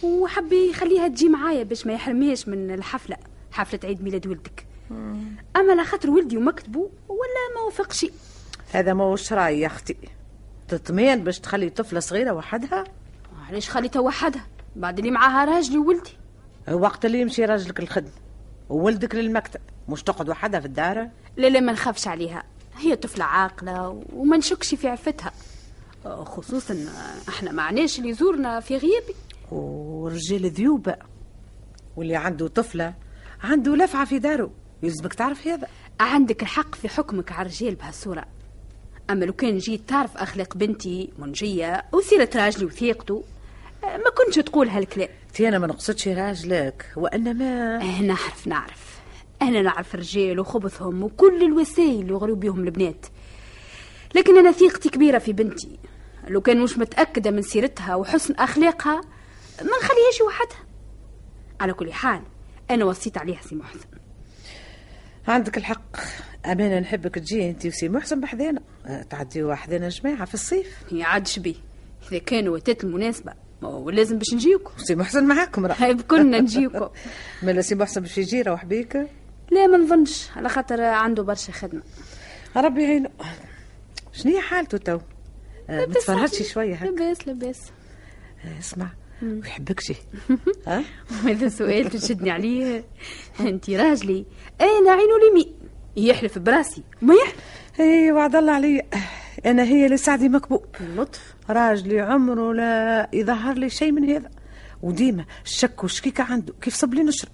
وحب 0.03 0.53
يخليها 0.53 1.09
تجي 1.09 1.29
معايا 1.29 1.63
باش 1.63 1.87
ما 1.87 1.93
يحرميش 1.93 2.49
من 2.49 2.75
الحفلة 2.75 3.17
حفلة 3.53 3.81
عيد 3.85 4.03
ميلاد 4.03 4.27
ولدك. 4.27 4.67
أما 5.57 5.73
لا 5.77 5.85
خاطر 5.85 6.11
ولدي 6.11 6.37
ومكتبه 6.37 6.91
ولا 7.09 7.55
ما 7.57 7.61
وافقش. 7.67 8.07
هذا 8.73 8.95
ما 8.95 9.05
هوش 9.05 9.33
راي 9.33 9.61
يا 9.61 9.67
أختي. 9.67 9.97
تطمين 10.69 11.25
باش 11.25 11.41
تخلي 11.41 11.71
طفلة 11.71 12.01
صغيرة 12.01 12.33
وحدها؟ 12.33 12.85
علاش 13.49 13.71
خليتها 13.71 14.01
وحدها؟ 14.01 14.47
بعد 14.77 14.99
اللي 14.99 15.11
معاها 15.11 15.45
راجلي 15.45 15.79
وولدي. 15.79 16.13
وقت 16.73 17.05
اللي 17.05 17.21
يمشي 17.21 17.45
راجلك 17.45 17.81
الخدمة. 17.81 18.24
وولدك 18.69 19.15
للمكتب. 19.15 19.61
مش 19.89 20.03
تقعد 20.03 20.29
وحدها 20.29 20.61
في 20.61 20.67
الدار؟ 20.67 21.09
لا 21.37 21.47
لا 21.47 21.61
ما 21.61 21.73
نخافش 21.73 22.09
عليها. 22.09 22.43
هي 22.77 22.97
طفلة 22.97 23.25
عاقلة 23.25 24.03
وما 24.13 24.37
نشكش 24.37 24.75
في 24.75 24.89
عفتها. 24.89 25.33
خصوصا 26.05 26.87
إحنا 27.29 27.53
معناش 27.53 27.99
اللي 27.99 28.09
يزورنا 28.11 28.61
في 28.61 28.77
غيابي. 28.77 29.15
ورجال 29.53 30.51
ذيوبة 30.51 30.97
واللي 31.97 32.17
عنده 32.17 32.49
طفلة 32.49 32.95
عنده 33.43 33.77
لفعة 33.77 34.05
في 34.05 34.19
داره. 34.19 34.51
يلزمك 34.83 35.15
تعرف 35.15 35.47
هذا؟ 35.47 35.69
عندك 36.01 36.43
الحق 36.43 36.75
في 36.75 36.89
حكمك 36.89 37.33
على 37.33 37.47
الرجال 37.47 37.75
بهالصورة. 37.75 38.25
أما 39.11 39.25
لو 39.25 39.33
كان 39.33 39.59
جيت 39.59 39.89
تعرف 39.89 40.17
أخلاق 40.17 40.57
بنتي 40.57 41.13
منجية 41.19 41.85
وسيرة 41.93 42.31
راجلي 42.35 42.65
وثيقته 42.65 43.25
ما 43.83 44.11
كنتش 44.17 44.37
تقول 44.37 44.69
هالكلام. 44.69 45.09
أنا 45.41 45.59
ما 45.59 45.67
نقصدش 45.67 46.09
راجلك 46.09 46.93
وانما 46.97 47.77
آه 47.83 48.03
نعرف 48.03 48.47
نعرف. 48.47 49.01
أنا 49.43 49.63
نعرف 49.63 49.95
الرجال 49.95 50.41
وخبثهم 50.41 51.03
وكل 51.03 51.43
الوسائل 51.43 52.01
اللي 52.01 52.13
يغروا 52.13 52.37
بيهم 52.37 52.61
البنات. 52.61 53.07
لكن 54.15 54.39
أنا 54.39 54.53
ثقتي 54.53 54.89
كبيرة 54.89 55.19
في 55.19 55.33
بنتي. 55.33 55.79
لو 56.29 56.41
كان 56.41 56.61
مش 56.61 56.79
متأكدة 56.79 57.31
من 57.31 57.43
سيرتها 57.43 57.95
وحسن 57.95 58.35
أخلاقها 58.35 59.01
ما 59.61 59.71
نخليهاش 59.83 60.21
وحدها. 60.27 60.65
على 61.61 61.73
كل 61.73 61.93
حال 61.93 62.23
أنا 62.71 62.85
وصيت 62.85 63.19
عليها 63.19 63.41
سي 63.43 63.55
محسن. 63.55 63.89
عندك 65.29 65.57
الحق. 65.59 65.97
أمانة 66.47 66.79
نحبك 66.79 67.15
تجي 67.15 67.51
أنت 67.51 67.67
وسي 67.67 67.89
محسن 67.89 68.21
بحذانا. 68.21 68.61
تعديوا 69.11 69.53
وحدنا 69.53 69.89
جماعة 69.89 70.25
في 70.25 70.35
الصيف. 70.35 70.93
يعدش 70.93 71.39
بيه. 71.39 71.55
إذا 72.11 72.19
كانوا 72.19 72.55
وتات 72.55 72.85
المناسبة. 72.85 73.44
ولازم 73.69 74.19
باش 74.19 74.35
نجيكم 74.35 74.71
سي 74.77 74.95
محسن 74.95 75.25
معاكم 75.25 75.67
راه. 75.67 75.75
هاي 75.79 75.95
كلنا 75.95 76.41
نجيكم 76.41 76.89
مالا 77.43 77.61
سي 77.61 77.75
محسن 77.75 78.01
باش 78.01 78.19
يجي 78.19 78.43
روح 78.43 78.65
بيك 78.65 78.97
لا 79.51 79.67
ما 79.67 79.77
نظنش. 79.77 80.29
على 80.37 80.49
خاطر 80.49 80.81
عنده 80.81 81.23
برشا 81.23 81.53
خدمة. 81.53 81.83
ربي 82.57 82.83
يعينه 82.83 83.11
شنو 84.13 84.33
هي 84.33 84.41
حالته 84.41 84.79
تو؟ 84.79 84.99
أه، 85.71 85.87
ما 85.87 85.95
تفرهدش 85.95 86.53
شوية 86.53 86.75
هكا. 86.75 86.85
لاباس 86.85 87.29
لاباس. 87.29 87.61
أه، 88.45 88.59
اسمع. 88.59 88.89
ويحبكش. 89.23 89.93
ها؟ 90.67 90.85
هذا 91.25 91.49
سؤال 91.49 91.91
تشدني 91.91 92.31
عليه. 92.31 92.85
أنت 93.41 93.71
راجلي. 93.71 94.25
أنا 94.61 94.91
عينه 94.91 95.17
اليمين 95.17 95.55
يحلف 95.97 96.39
براسي. 96.39 96.83
ما 97.03 97.15
يحلف. 97.15 97.37
اي 97.81 98.13
وعد 98.13 98.37
الله 98.37 98.53
علي 98.53 98.83
أنا 99.47 99.63
هي 99.63 99.85
اللي 99.85 99.97
سعدي 99.97 100.29
مكبوب. 100.29 100.65
لطف. 100.97 101.34
راجلي 101.51 102.01
عمره 102.01 102.53
لا 102.53 103.09
يظهر 103.13 103.55
لي 103.55 103.71
شيء 103.71 103.93
من 103.93 104.11
هذا. 104.11 104.31
وديما 104.83 105.25
الشك 105.45 105.83
والشكيكة 105.83 106.25
عنده. 106.25 106.55
كيف 106.63 106.75
صب 106.75 106.95
لي 106.95 107.03
نشرب؟ 107.03 107.33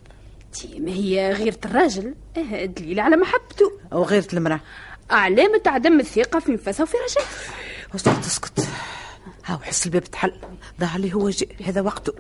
تي 0.53 0.81
ما 0.81 0.91
هي 0.91 1.33
غيرة 1.33 1.59
الراجل. 1.65 2.15
آه 2.37 2.65
دليل 2.65 3.01
على 3.01 3.17
محبته 3.17 3.73
أو 3.93 4.03
غيرة 4.03 4.29
المرأة. 4.33 4.61
علامة 5.11 5.63
عدم 5.67 6.01
الثقة 6.01 6.39
في 6.39 6.53
نفسها 6.53 6.83
وفي 6.83 6.97
رجلها. 7.09 7.29
وصلت 7.95 8.25
تسكت 8.25 8.69
هاو 9.45 9.59
حس 9.59 9.87
الباب 9.87 10.05
تحل. 10.05 10.33
ظهر 10.81 11.01
لي 11.01 11.15
هو 11.15 11.31
جاء. 11.31 11.49
هذا 11.65 11.81
وقته. 11.81 12.13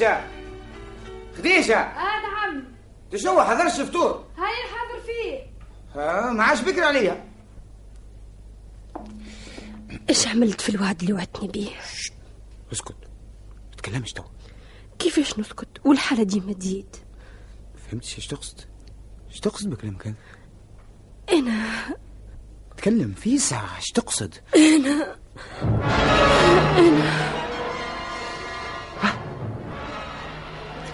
خديجة. 0.00 0.24
خديجة. 1.38 1.78
آه 1.78 2.20
نعم. 2.22 2.64
تشو 3.10 3.40
حضرش 3.40 3.80
الفطور 3.80 4.24
هاي 4.38 4.52
الحاضر 4.64 5.00
فيه. 5.06 5.50
آه 6.00 6.32
ما 6.32 6.44
عادش 6.44 6.60
بكري 6.60 6.84
عليا. 6.84 7.24
إيش 10.08 10.28
عملت 10.28 10.60
في 10.60 10.68
الوعد 10.68 11.00
اللي 11.00 11.12
وعدتني 11.12 11.48
بيه؟ 11.48 11.70
اسكت. 12.72 12.94
ما 13.70 13.76
تكلمش 13.76 14.12
تو. 14.12 14.22
كيفاش 14.98 15.38
نسكت؟ 15.38 15.68
والحالة 15.84 16.22
ديما 16.22 16.52
تزيد. 16.52 16.96
فهمتش 17.90 18.16
إيش 18.16 18.26
تقصد؟ 18.26 18.60
إيش 19.30 19.40
تقصد 19.40 19.70
بكلامك 19.70 20.06
هذا 20.06 20.16
أنا. 21.32 21.64
تكلم 22.76 23.12
في 23.12 23.38
ساعة 23.38 23.76
إيش 23.76 23.90
تقصد؟ 23.90 24.34
أنا. 24.56 25.16
من 26.80 27.39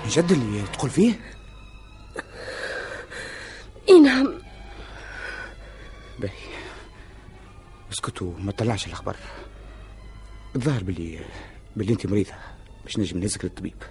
جد 0.09 0.33
اللي 0.33 0.63
تقول 0.63 0.91
فيه؟ 0.91 1.21
إي 3.89 4.01
نعم. 4.01 4.39
باهي. 6.19 6.33
اسكت 7.93 8.23
وما 8.23 8.53
تطلعش 8.53 8.87
الأخبار. 8.87 9.17
الظاهر 10.57 10.83
باللي 10.85 11.21
باللي 11.77 11.93
أنت 11.93 12.07
مريضة 12.07 12.33
باش 12.85 12.99
نجم 12.99 13.21
نهزك 13.21 13.45
للطبيب. 13.45 13.83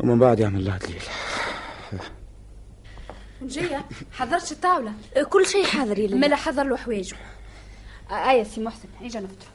ومن 0.00 0.18
بعد 0.18 0.40
يعمل 0.40 0.60
الله 0.60 0.76
دليل. 0.76 1.02
جاية 3.42 3.84
حضرتش 4.12 4.52
الطاولة؟ 4.52 4.92
كل 5.30 5.46
شيء 5.46 5.64
حاضر 5.64 5.98
يا 5.98 6.14
ملا 6.14 6.36
حضر 6.36 6.62
له 6.62 6.76
حوايجه. 6.76 7.16
آه 8.10 8.32
يا 8.32 8.44
سي 8.44 8.60
محسن 8.60 8.88
إجا 9.02 9.20
نفطر 9.20 9.46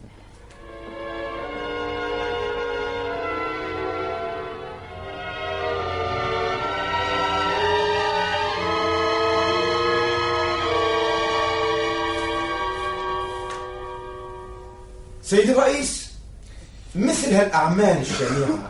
سيدي 15.30 15.52
الرئيس 15.52 16.12
مثل 16.96 17.34
هالأعمال 17.34 17.98
الشنيعة 18.02 18.70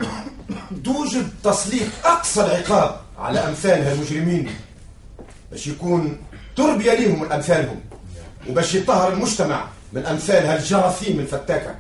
توجب 0.83 1.29
تسليط 1.43 1.87
أقصى 2.05 2.41
العقاب 2.45 2.99
على 3.17 3.39
أمثال 3.39 3.81
هالمجرمين. 3.81 4.55
باش 5.51 5.67
يكون 5.67 6.17
تربية 6.55 6.93
ليهم 6.93 7.21
من 7.21 7.31
أمثالهم 7.31 7.79
وباش 8.49 8.75
يطهر 8.75 9.13
المجتمع 9.13 9.67
من 9.93 10.05
أمثال 10.05 10.45
هالجراثيم 10.45 11.19
الفتاكة. 11.19 11.75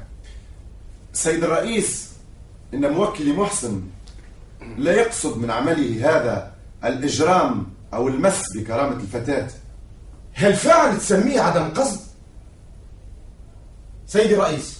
سيد 1.13 1.43
الرئيس 1.43 2.07
إن 2.73 2.91
موكلي 2.91 3.33
محسن 3.33 3.81
لا 4.77 4.91
يقصد 4.91 5.37
من 5.37 5.51
عمله 5.51 6.09
هذا 6.09 6.51
الإجرام 6.85 7.67
أو 7.93 8.07
المس 8.07 8.43
بكرامة 8.55 8.95
الفتاة. 8.95 9.47
هل 10.33 10.55
فعل 10.55 10.97
تسميه 10.97 11.41
عدم 11.41 11.69
قصد؟ 11.69 12.06
سيدي 14.07 14.33
الرئيس 14.35 14.79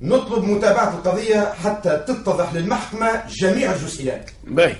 نطلب 0.00 0.44
متابعة 0.44 0.94
القضية 0.94 1.52
حتى 1.52 2.04
تتضح 2.08 2.54
للمحكمة 2.54 3.26
جميع 3.28 3.72
الجزئيات. 3.72 4.30
باهي. 4.44 4.76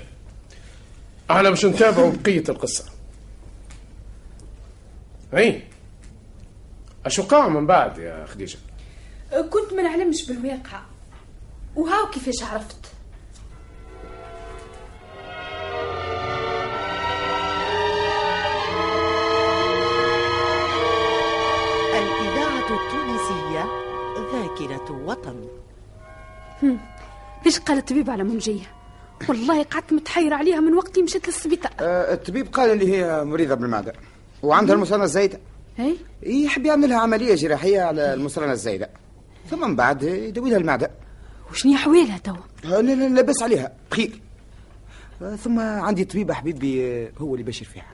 إحنا 1.31 1.49
باش 1.49 1.65
نتابعوا 1.65 2.11
بقية 2.11 2.43
القصة. 2.49 2.85
أي. 5.33 5.63
أشو 7.05 7.23
قاع 7.23 7.47
من 7.47 7.67
بعد 7.67 7.97
يا 7.97 8.25
خديجة؟ 8.25 8.57
كنت 9.49 9.73
ما 9.73 9.81
نعلمش 9.81 10.31
بالواقع. 10.31 10.81
وهاو 11.75 12.09
كيفاش 12.09 12.43
عرفت؟ 12.43 12.91
وطن 25.31 26.77
ليش 27.45 27.59
قال 27.59 27.77
الطبيب 27.77 28.09
على 28.09 28.23
منجية 28.23 28.63
والله 29.29 29.63
قعدت 29.63 29.93
متحيرة 29.93 30.35
عليها 30.35 30.59
من 30.59 30.73
وقت 30.73 30.99
مشيت 30.99 31.27
للسبيطار. 31.27 31.71
آه، 31.79 32.13
الطبيب 32.13 32.47
قال 32.47 32.71
اللي 32.71 32.97
هي 32.97 33.23
مريضة 33.23 33.55
بالمعدة 33.55 33.93
وعندها 34.43 34.75
المصانة 34.75 35.03
الزايدة. 35.03 35.39
اي 35.79 35.97
يحب 36.23 36.65
يعمل 36.65 36.89
لها 36.89 36.97
عملية 36.99 37.35
جراحية 37.35 37.81
على 37.81 38.13
المصانة 38.13 38.51
الزايدة 38.51 38.89
ثم 39.49 39.61
من 39.67 39.75
بعد 39.75 40.03
يدوي 40.03 40.49
لها 40.49 40.57
المعدة. 40.57 40.91
وشني 41.51 41.77
حوالها 41.77 42.17
توا 42.17 42.35
آه، 42.65 42.81
لا 42.81 42.91
لا 42.95 43.09
لا 43.09 43.21
بس 43.21 43.43
عليها 43.43 43.71
بخير 43.91 44.21
آه، 45.21 45.35
ثم 45.35 45.59
عندي 45.59 46.05
طبيب 46.05 46.31
حبيبي 46.31 46.85
آه، 46.87 47.11
هو 47.17 47.33
اللي 47.35 47.43
بشر 47.45 47.65
فيها. 47.65 47.85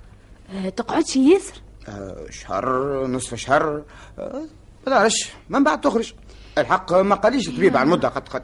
أه 0.53 0.69
تقعدش 0.69 1.15
ياسر؟ 1.15 1.53
آه، 1.87 2.25
شهر 2.29 2.67
نصف 3.07 3.35
شهر 3.35 3.83
آه، 4.19 4.45
ما 4.87 4.93
نعرفش 4.93 5.29
من 5.49 5.63
بعد 5.63 5.81
تخرج. 5.81 6.13
الحق 6.57 6.93
ما 6.93 7.15
قاليش 7.15 7.49
الطبيب 7.49 7.77
على 7.77 7.85
المدة 7.85 8.07
قد 8.07 8.29
قد. 8.29 8.43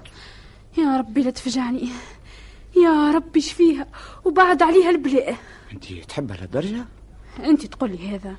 يا 0.77 0.97
ربي 0.97 1.21
لا 1.21 1.29
تفجعني. 1.31 1.89
يا 2.83 3.11
ربي 3.11 3.41
شفيها 3.41 3.87
وبعد 4.25 4.63
عليها 4.63 4.89
البلاء. 4.89 5.37
أنت 5.71 5.93
تحبها 5.93 6.37
للدرجة 6.37 6.85
أنت 7.39 7.65
تقولي 7.65 8.09
هذا. 8.15 8.35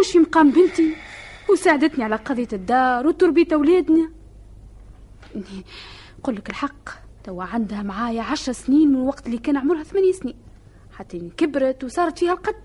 مش 0.00 0.12
في 0.12 0.18
مقام 0.18 0.50
بنتي؟ 0.50 0.96
وساعدتني 1.50 2.04
على 2.04 2.16
قضية 2.16 2.48
الدار 2.52 3.06
وتربية 3.06 3.48
أولادنا. 3.52 4.10
إني 5.36 5.64
قل 6.22 6.36
لك 6.36 6.50
الحق 6.50 6.88
توا 7.24 7.44
عندها 7.44 7.82
معايا 7.82 8.22
عشر 8.22 8.52
سنين 8.52 8.88
من 8.88 9.00
وقت 9.00 9.26
اللي 9.26 9.38
كان 9.38 9.56
عمرها 9.56 9.82
ثمانية 9.82 10.12
سنين. 10.12 10.36
حتى 10.92 11.30
كبرت 11.36 11.84
وصارت 11.84 12.18
فيها 12.18 12.32
القد. 12.32 12.62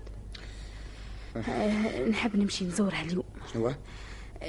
أه. 1.36 2.08
نحب 2.08 2.36
نمشي 2.36 2.64
نزورها 2.64 3.02
اليوم. 3.02 3.24
أيوه. 3.54 3.70
أه، 3.70 3.76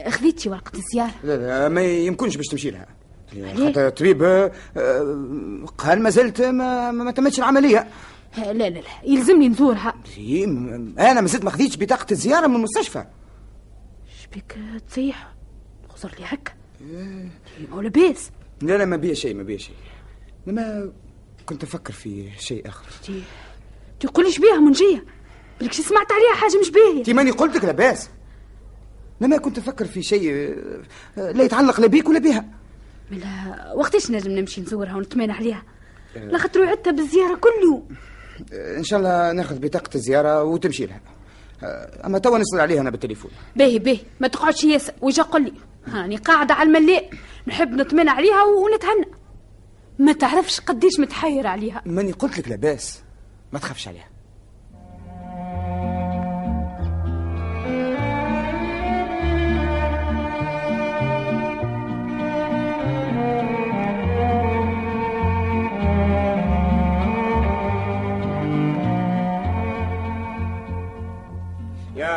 خذيتي 0.09 0.49
ورقة 0.49 0.71
الزيارة 0.77 1.11
لا 1.23 1.37
لا 1.37 1.69
ما 1.69 1.81
يمكنش 1.83 2.37
باش 2.37 2.45
تمشي 2.47 2.71
لها؟ 2.71 2.87
حتى 3.69 3.87
الطبيب 3.87 4.23
آه، 4.23 4.51
آه، 4.77 5.65
قال 5.77 6.01
ما 6.01 6.09
زلت 6.09 6.41
ما, 6.41 7.11
تمتش 7.11 7.39
العملية؟ 7.39 7.87
لا 8.37 8.53
لا 8.53 8.69
لا 8.69 8.81
يلزمني 9.03 9.49
نزورها. 9.49 9.93
أنا 10.99 11.21
ما 11.21 11.27
زلت 11.27 11.43
ما 11.43 11.51
خديتش 11.51 11.77
بطاقة 11.77 12.05
الزيارة 12.11 12.47
من 12.47 12.55
المستشفى. 12.55 13.05
شبيك 14.23 14.57
تصيح 14.89 15.33
خزر 15.89 16.11
لي 16.19 16.25
هكا. 16.25 16.51
ما 17.69 17.75
هو 17.75 17.81
لاباس 17.81 18.29
لا 18.61 18.77
لا 18.77 18.85
ما 18.85 18.97
بيا 18.97 19.13
شيء 19.13 19.35
ما 19.35 19.43
بيا 19.43 19.57
شيء. 19.57 19.75
لما 20.47 20.91
كنت 21.45 21.63
أفكر 21.63 21.93
في 21.93 22.29
شيء 22.39 22.67
آخر. 22.67 22.85
تي 23.03 23.23
تقوليش 23.99 24.39
بيها 24.39 24.59
منجية. 24.59 25.05
بلك 25.61 25.73
سمعت 25.73 26.07
عليها 26.11 26.35
حاجة 26.41 26.59
مش 26.59 26.69
باهية. 26.69 26.97
انت 26.99 27.09
ماني 27.09 27.31
قلت 27.31 27.55
لك 27.55 27.63
لاباس 27.65 28.09
لما 29.21 29.37
كنت 29.37 29.57
أفكر 29.57 29.85
في 29.85 30.03
شيء 30.03 30.55
لا 31.17 31.43
يتعلق 31.43 31.79
لا 31.79 31.87
بيك 31.87 32.09
ولا 32.09 32.19
بها. 32.19 32.45
ملا 33.11 33.73
وقتاش 33.75 34.11
نجم 34.11 34.31
نمشي 34.31 34.61
نزورها 34.61 34.95
ونتمانى 34.95 35.31
عليها؟ 35.31 35.63
لاخاطر 36.15 36.59
وعدتها 36.61 36.91
بالزيارة 36.91 37.35
كل 37.35 37.49
يوم 37.63 37.87
إن 38.77 38.83
شاء 38.83 38.99
الله 38.99 39.31
ناخذ 39.31 39.59
بطاقة 39.59 39.89
الزيارة 39.95 40.43
وتمشي 40.43 40.85
لها. 40.85 41.01
آه، 41.63 42.05
أما 42.05 42.19
توا 42.19 42.37
نصل 42.37 42.59
عليها 42.59 42.81
أنا 42.81 42.89
بالتليفون. 42.89 43.31
باهي 43.55 43.79
باهي. 43.79 43.99
ما 44.19 44.27
تقعدش 44.27 44.63
ياسر 44.63 44.93
ويجا 45.01 45.23
قل 45.23 45.43
لي؟ 45.43 45.53
هاني 45.87 46.15
قاعدة 46.17 46.53
على 46.53 46.67
الملاء 46.67 47.09
نحب 47.47 47.69
نطمن 47.69 48.09
عليها 48.09 48.43
ونتهنى. 48.43 49.15
ما 49.99 50.13
تعرفش 50.13 50.59
قديش 50.59 50.99
متحير 50.99 51.47
عليها. 51.47 51.81
ماني 51.85 52.11
قلت 52.11 52.37
لك 52.37 52.47
لاباس. 52.47 53.01
ما 53.53 53.59
تخافش 53.59 53.87
عليها. 53.87 54.07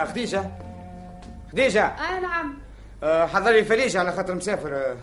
خديجة. 0.05 0.51
خديجة. 1.53 1.85
آه 1.87 2.21
نعم. 2.21 2.55
آه، 3.03 3.27
حضري 3.27 3.65
فريجة 3.65 3.99
على 3.99 4.13
خاطر 4.13 4.35
مسافر 4.35 4.75
آه، 4.75 4.97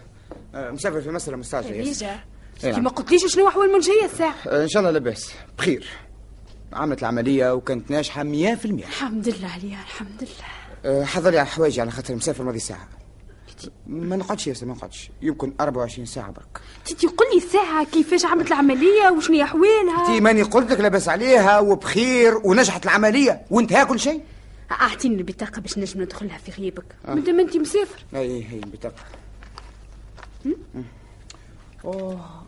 آه، 0.55 0.71
مسافر 0.71 1.01
في 1.01 1.11
مصر 1.11 1.35
مستعجل. 1.35 1.67
خديجة 1.67 2.05
إيه 2.11 2.23
كي 2.61 2.71
نعم. 2.71 2.83
ما 2.83 2.89
قلتليش 2.89 3.25
شنو 3.25 3.47
احوال 3.47 3.71
منجية 3.73 4.05
الساعة؟ 4.05 4.33
آه، 4.47 4.63
إن 4.63 4.67
شاء 4.67 4.79
الله 4.79 4.91
لاباس. 4.91 5.31
بخير. 5.57 5.87
عملت 6.73 6.99
العملية 6.99 7.53
وكانت 7.53 7.91
ناجحة 7.91 8.23
100% 8.23 8.25
الحمد 8.65 9.29
لله 9.29 9.47
عليها 9.49 9.81
الحمد 9.83 10.21
لله. 10.21 10.95
آه، 11.01 11.03
حضري 11.05 11.39
على 11.39 11.47
حوايجي 11.47 11.81
على 11.81 11.91
خاطر 11.91 12.15
مسافر 12.15 12.43
ماضي 12.43 12.59
ساعة. 12.59 12.87
ما 13.87 14.15
نقعدش 14.15 14.47
ياسر 14.47 14.65
ما 14.65 14.73
نقعدش. 14.73 15.11
يمكن 15.21 15.53
24 15.61 16.05
ساعة 16.05 16.31
برك. 16.31 16.61
تيجي 16.85 17.07
قل 17.07 17.25
لي 17.33 17.37
الساعة 17.45 17.85
كيفاش 17.85 18.25
عملت 18.25 18.47
العملية؟ 18.47 19.09
وشنو 19.17 19.35
هي 19.35 19.43
احوالها 19.43 20.05
تي 20.05 20.19
ماني 20.21 20.41
قلت 20.41 20.71
لك 20.71 20.79
لاباس 20.79 21.09
عليها 21.09 21.59
وبخير 21.59 22.37
ونجحت 22.43 22.85
العملية 22.85 23.41
وانتهى 23.51 23.85
كل 23.85 23.99
شيء. 23.99 24.21
أعطيني 24.71 25.15
البطاقة 25.15 25.61
باش 25.61 25.77
نجم 25.77 26.01
ندخلها 26.01 26.37
في 26.37 26.51
غيابك 26.51 26.95
آه. 27.07 27.13
مادام 27.13 27.39
انت 27.39 27.57
مسافر. 27.57 28.05
أي 28.15 28.43
هي 28.43 28.59
البطاقة. 28.59 29.03
أوه. 31.85 32.45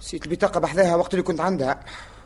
نسيت 0.00 0.26
البطاقة 0.26 0.60
بحذاها 0.60 0.96
وقت 0.96 1.14
اللي 1.14 1.22
كنت 1.22 1.40
عندها. 1.40 1.80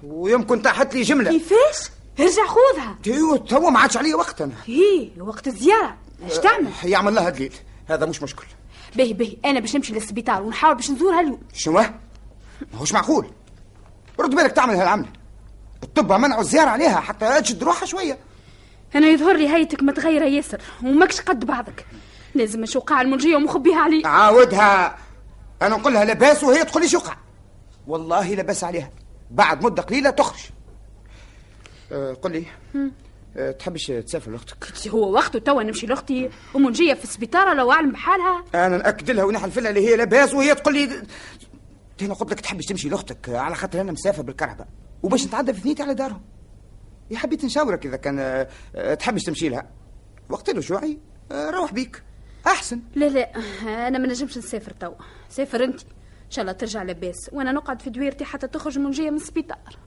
ويمكن 0.05 0.63
طاحت 0.63 0.95
لي 0.95 1.03
جملة. 1.03 1.31
كيفاش؟ 1.31 1.91
ارجع 2.21 2.47
خذها 2.47 2.99
أيوه 3.07 3.37
توا 3.37 3.71
ما 3.71 3.79
عادش 3.81 3.97
عليا 3.97 4.17
وقت 4.17 4.41
أنا. 4.43 4.55
هي 4.67 5.11
وقت 5.19 5.47
الزيارة. 5.47 5.97
اش 6.27 6.39
تعمل؟ 6.39 6.71
يعمل 6.85 7.15
لها 7.15 7.31
دليل. 7.31 7.55
هذا 7.87 8.07
مش 8.07 8.23
مشكل. 8.23 8.47
باهي 8.97 9.13
باهي. 9.13 9.37
أنا 9.45 9.61
باش 9.61 9.77
نمشي 9.77 9.93
للسبيطار 9.93 10.43
ونحاول 10.43 10.75
باش 10.75 10.91
نزورها 10.91 11.21
اليوم. 11.21 11.41
شنو؟ 11.55 11.73
ما 11.73 11.93
هوش 12.75 12.93
معقول. 12.93 13.31
رد 14.21 14.35
بالك 14.35 14.53
تعمل 14.53 14.75
هالعملة. 14.75 15.09
الطب 15.83 16.13
منعوا 16.13 16.41
الزيارة 16.41 16.69
عليها 16.71 17.01
حتى 17.01 17.41
تشد 17.41 17.63
روحها 17.65 17.87
شوية. 17.87 18.19
أنا 18.95 19.07
يظهر 19.07 19.37
لي 19.37 19.49
هيئتك 19.49 19.83
متغيرة 19.83 20.25
ياسر 20.25 20.61
وماكش 20.85 21.21
قد 21.21 21.45
بعضك. 21.45 21.87
لازم 22.35 22.61
نشوف 22.61 22.85
قاع 22.85 23.01
المنجية 23.01 23.37
ومخبيها 23.37 23.79
عليه 23.81 24.07
عاودها. 24.07 24.99
أنا 25.63 25.77
نقول 25.77 25.95
لها 25.95 26.05
لباس 26.05 26.45
وهي 26.45 26.65
تقول 26.65 26.83
لي 26.83 26.89
شقع. 26.89 27.17
والله 27.87 28.35
لباس 28.35 28.65
عليها. 28.65 28.91
بعد 29.31 29.65
مدة 29.65 29.83
قليلة 29.83 30.11
تخرج. 30.11 30.41
أه 31.93 32.13
قل 32.13 32.33
لي. 32.33 32.45
أه 33.37 33.51
تحبش 33.51 33.87
تسافر 33.87 34.31
لأختك؟ 34.31 34.89
هو 34.89 35.13
وقته 35.13 35.39
توا 35.39 35.63
نمشي 35.63 35.87
لأختي 35.87 36.31
ومنجية 36.55 36.95
في 36.95 37.05
السبيطار 37.05 37.55
لو 37.55 37.73
اعلم 37.73 37.91
بحالها. 37.93 38.45
أنا 38.55 38.77
ناكد 38.77 39.11
لها 39.11 39.25
ونحلف 39.25 39.59
لها 39.59 39.71
اللي 39.71 39.89
هي 39.89 39.97
لباس 39.97 40.35
وهي 40.35 40.55
تقول 40.55 40.75
لي. 40.75 41.03
أنا 42.03 42.15
قلت 42.15 42.33
لك 42.33 42.41
تحبش 42.41 42.65
تمشي 42.65 42.89
لأختك 42.89 43.29
على 43.29 43.55
خاطر 43.55 43.81
أنا 43.81 43.93
مسافر 43.93 44.23
بالكرهبه 44.23 44.65
وباش 45.03 45.27
نتعدى 45.27 45.53
في 45.53 45.61
ثنيتي 45.61 45.83
على 45.83 45.95
دارهم. 45.95 46.23
يا 47.11 47.19
حبيت 47.19 47.45
نشاورك 47.45 47.87
إذا 47.87 47.97
كان 47.97 48.19
أه، 48.19 48.49
أه، 48.75 48.95
تحبش 48.95 49.23
تمشي 49.23 49.49
لها. 49.49 49.71
وقت 50.31 50.51
له 50.51 50.61
شوعي 50.61 50.99
أه، 51.33 51.51
روح 51.51 51.73
بيك. 51.73 52.03
أحسن. 52.47 52.81
لا 52.95 53.09
لا 53.09 53.33
أنا 53.89 53.99
ما 53.99 54.07
نجمش 54.07 54.39
نسافر 54.39 54.73
توا. 54.73 54.95
سافر 55.29 55.65
أنت. 55.65 55.81
إن 55.83 56.31
شاء 56.31 56.43
الله 56.43 56.53
ترجع 56.53 56.83
لاباس. 56.83 57.31
وأنا 57.33 57.53
نقعد 57.53 57.83
في 57.83 57.91
دويرتي 57.91 58.25
حتى 58.25 58.49
تخرج 58.49 58.79
منجية 58.79 59.11
من 59.11 59.17
السبيطار. 59.17 59.79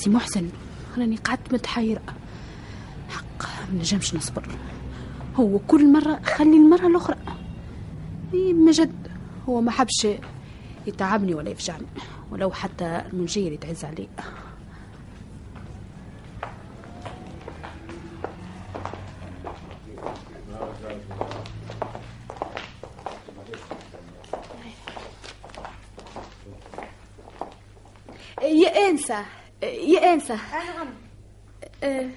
سي 0.00 0.10
محسن 0.10 0.48
راني 0.98 1.16
قعدت 1.16 1.52
متحيرة. 1.52 2.02
حق 3.08 3.42
ما 3.72 3.78
نجمش 3.78 4.14
نصبر. 4.14 4.48
هو 5.36 5.58
كل 5.58 5.92
مرة 5.92 6.20
خلي 6.24 6.56
المرة 6.56 6.86
الأخرى. 6.86 7.16
إيه 8.34 8.54
ما 8.54 8.72
جد. 8.72 9.08
هو 9.48 9.60
ما 9.60 9.70
حبش 9.70 10.08
يتعبني 10.86 11.34
ولا 11.34 11.50
يفجعني 11.50 11.86
ولو 12.30 12.50
حتى 12.50 13.02
المنجير 13.12 13.52
يتعز 13.52 13.84
عليه. 13.84 14.08
نعم 30.34 30.88
أه 31.84 32.10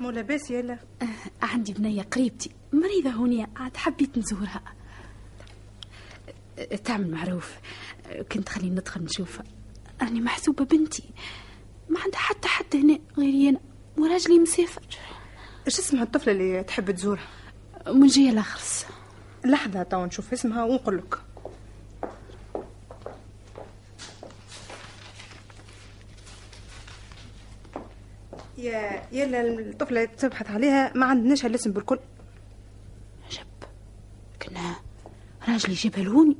مو 0.00 0.10
لاباس 0.10 0.50
يلا. 0.50 0.78
عندي 1.42 1.72
بنية 1.72 2.02
قريبتي. 2.02 2.50
مريضة 2.72 3.10
هونية 3.10 3.46
عاد 3.56 3.76
حبيت 3.76 4.18
نزورها. 4.18 4.62
أه، 6.58 6.76
تعمل 6.76 7.10
معروف. 7.10 7.54
كنت 8.32 8.48
خليني 8.48 8.70
ندخل 8.74 9.02
نشوفها 9.02 9.44
أنا 10.02 10.20
محسوبة 10.20 10.64
بنتي. 10.64 11.04
ما 11.88 12.00
عندها 12.00 12.18
حتى 12.20 12.48
حد 12.48 12.76
هنا 12.76 12.98
غيري 13.18 13.48
أنا 13.48 13.60
وراجلي 13.98 14.38
مسافر. 14.38 14.82
إيش 15.66 15.78
اسمها 15.78 16.02
الطفلة 16.02 16.32
اللي 16.32 16.62
تحب 16.64 16.90
تزورها؟ 16.90 17.28
منجية 17.86 18.30
الأخرس. 18.30 18.86
لحظة 19.44 19.82
تو 19.82 20.04
نشوف 20.04 20.32
اسمها 20.32 20.64
ونقول 20.64 20.96
لك. 20.98 21.18
يا 28.62 29.02
يلا 29.12 29.40
الطفلة 29.40 30.04
اللي 30.04 30.16
تبحث 30.16 30.50
عليها 30.50 30.92
ما 30.94 31.06
عندناش 31.06 31.46
الاسم 31.46 31.72
بالكل. 31.72 31.98
كنا 34.42 34.76
راجلي 35.48 35.74
جابها 35.74 36.04
لهوني 36.04 36.36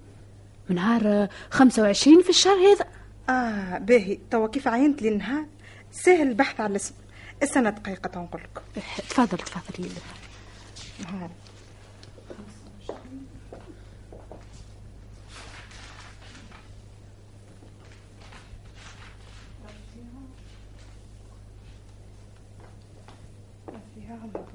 من 0.69 0.77
نهار 0.77 1.29
خمسة 1.51 1.83
وعشرين 1.83 2.23
في 2.23 2.31
الشهر 2.31 2.57
هذا. 2.57 2.87
آه 3.29 3.79
باهي. 3.79 4.19
توا 4.31 4.49
كيف 4.49 4.69
عينت 4.69 5.03
لي 5.03 5.09
النهار؟ 5.09 5.47
سهل 5.93 6.29
البحث 6.29 6.61
على 6.61 6.71
الاسم. 6.71 6.95
استنى 7.43 7.71
دقيقة 7.71 8.09
تو 8.09 8.21
نقول 8.21 8.43
لك. 8.43 8.63
تفضل 9.09 9.39
تفضل. 9.39 9.85
يلا 9.85 11.11
نهار. 11.13 11.31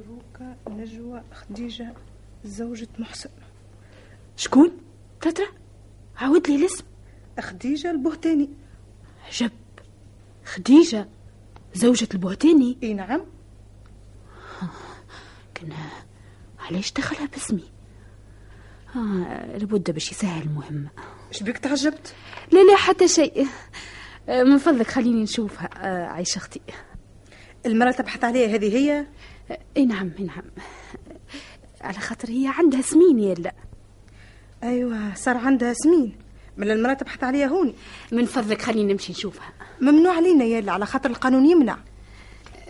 مبروكة 0.08 0.56
نجوى 0.70 1.22
خديجة 1.34 1.93
زوجة 2.46 2.88
محسن. 3.00 3.30
شكون؟ 4.36 4.72
تترى 5.22 5.48
عاود 6.17 6.50
لي 6.50 6.56
الاسم. 6.56 6.84
خديجة 7.39 7.91
البهتاني. 7.91 8.50
عجب. 9.28 9.52
خديجة؟ 10.46 11.10
زوجة 11.74 12.08
البهتاني؟ 12.13 12.78
إي 12.84 12.93
نعم. 12.93 13.22
كنا 15.58 15.76
علاش 16.60 16.91
دخلها 16.91 17.26
باسمي؟ 17.26 17.63
آه 18.96 19.58
لابد 19.58 19.91
باش 19.91 20.12
يسهل 20.12 20.43
المهمة 20.43 20.89
إيش 21.32 21.43
بيك 21.43 21.58
تعجبت؟ 21.58 22.15
لا 22.52 22.60
لا 22.60 22.76
حتى 22.76 23.08
شيء. 23.08 23.48
آه، 24.30 24.43
من 24.43 24.58
فضلك 24.58 24.88
خليني 24.88 25.24
نشوفها. 25.24 25.70
آه، 25.78 26.06
عايشة 26.06 26.38
أختي. 26.38 26.62
المرأة 27.65 27.91
تبحث 27.91 28.24
عليها 28.24 28.56
هذه 28.56 28.78
هي؟ 28.78 29.06
إي 29.78 29.86
نعم 29.86 30.12
إي 30.20 30.24
نعم. 30.24 30.44
على 31.82 31.98
خاطر 32.00 32.30
هي 32.30 32.48
عندها 32.58 32.82
سمين 32.82 33.20
يلا 33.20 33.54
أيوه 34.64 35.14
صار 35.16 35.38
عندها 35.38 35.74
سمين. 35.74 36.18
من 36.58 36.72
المرأة 36.72 36.94
تبحث 36.94 37.24
عليها 37.24 37.48
هوني 37.48 37.76
من 38.12 38.26
فضلك 38.26 38.62
خليني 38.62 38.94
نمشي 38.94 39.12
نشوفها. 39.12 39.54
ممنوع 39.82 40.16
علينا 40.16 40.46
يلا 40.46 40.72
على 40.72 40.86
خاطر 40.86 41.10
القانون 41.10 41.46
يمنع. 41.46 41.78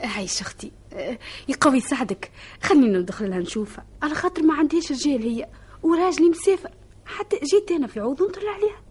عايشة 0.04 0.42
أختي 0.42 0.72
آه، 0.94 1.20
يقوي 1.48 1.78
يساعدك 1.78 2.32
خلينا 2.64 3.00
ندخل 3.00 3.30
لها 3.30 3.40
نشوفها. 3.40 3.86
على 4.02 4.14
خاطر 4.16 4.44
ما 4.44 4.54
عندهاش 4.54 4.92
رجال 4.92 5.24
هي 5.24 5.48
وراجلي 5.84 6.30
مسافر. 6.30 6.72
حتى 7.06 7.36
جيت 7.36 7.72
أنا 7.72 7.88
في 7.88 8.00
عوض 8.00 8.22
ونطلع 8.22 8.52
عليها. 8.52 8.82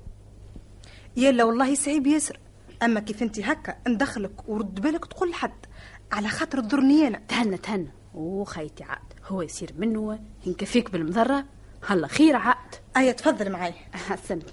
يلا 1.17 1.45
والله 1.45 1.75
صعيب 1.75 2.07
ياسر. 2.07 2.39
أما 2.83 3.01
كيف 3.01 3.23
انت 3.23 3.41
هكا 3.41 3.77
ندخلك 3.89 4.49
ورد 4.49 4.81
بالك 4.81 5.05
تقول 5.05 5.31
لحد 5.31 5.67
على 6.13 6.29
خاطر 6.29 6.61
تضرني 6.61 7.07
أنا. 7.07 7.19
تهنى 7.29 7.57
تهنى. 7.57 7.91
وخيتي 8.15 8.85
عاد 8.85 9.13
هو 9.25 9.43
يصير 9.43 9.75
منه 9.79 10.19
ينكفيك 10.47 10.91
بالمضرة. 10.91 11.45
هلا 11.89 12.07
خير 12.07 12.37
عاد. 12.37 12.75
ايا 12.97 13.13
تفضل 13.13 13.53
معي 13.53 13.73
حسنت 13.93 14.51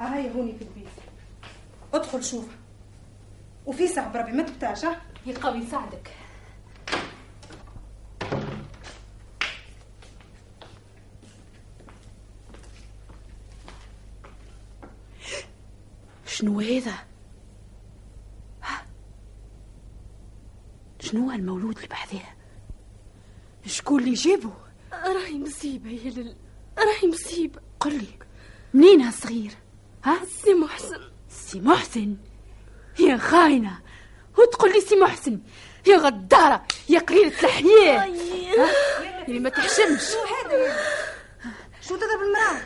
هاي 0.00 0.34
هوني 0.34 0.52
في 0.52 0.62
البيت. 0.62 0.86
ادخل 1.94 2.24
شوفها. 2.24 2.54
وفي 3.66 3.88
ساعة 3.88 4.12
بربي 4.12 4.32
ما 4.32 4.42
تبتاش 4.42 4.84
ها؟ 4.84 5.00
يقوي 5.26 5.58
يساعدك. 5.58 6.10
شنو 16.40 16.60
هذا؟ 16.60 16.94
ها؟ 18.62 18.82
شنو 21.00 21.30
هالمولود 21.30 21.76
اللي 21.76 21.88
بحذاه؟ 21.88 22.34
شكون 23.66 24.00
اللي 24.00 24.14
جابه؟ 24.14 24.52
راهي 24.92 25.38
مصيبة 25.38 25.90
يا 25.90 26.10
لل 26.10 26.36
راهي 26.78 27.08
مصيبة 27.08 27.60
قل 27.80 27.94
لي 27.98 28.18
منين 28.74 29.00
هالصغير؟ 29.00 29.50
ها؟ 30.04 30.18
سي 30.44 30.54
محسن 30.54 31.00
سي 31.28 31.60
محسن 31.60 32.16
يا 33.00 33.16
خاينة 33.16 33.80
وتقول 34.38 34.72
لي 34.72 34.80
سي 34.80 34.96
محسن 34.96 35.40
يا 35.86 35.96
غدارة 35.96 36.66
يا 36.88 37.00
قليلة 37.00 37.28
الحياة 37.28 37.98
ها؟ 37.98 38.72
يعني 39.02 39.38
ما 39.38 39.48
تحشمش 39.48 40.02
شو 40.02 40.18
هذا 40.18 40.76
شو 41.80 41.96
تضرب 41.96 42.20
المرأة 42.22 42.62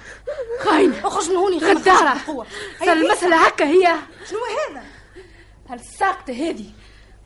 خاينة 0.61 1.07
اخرج 1.07 1.31
من 1.31 1.37
هوني 1.37 1.59
غدارة 1.59 2.47
المسألة 2.83 3.47
هكا 3.47 3.65
هي. 3.65 3.95
شنو 4.31 4.39
هذا؟ 4.71 4.83
هالساقطة 5.69 6.33
هذه 6.33 6.65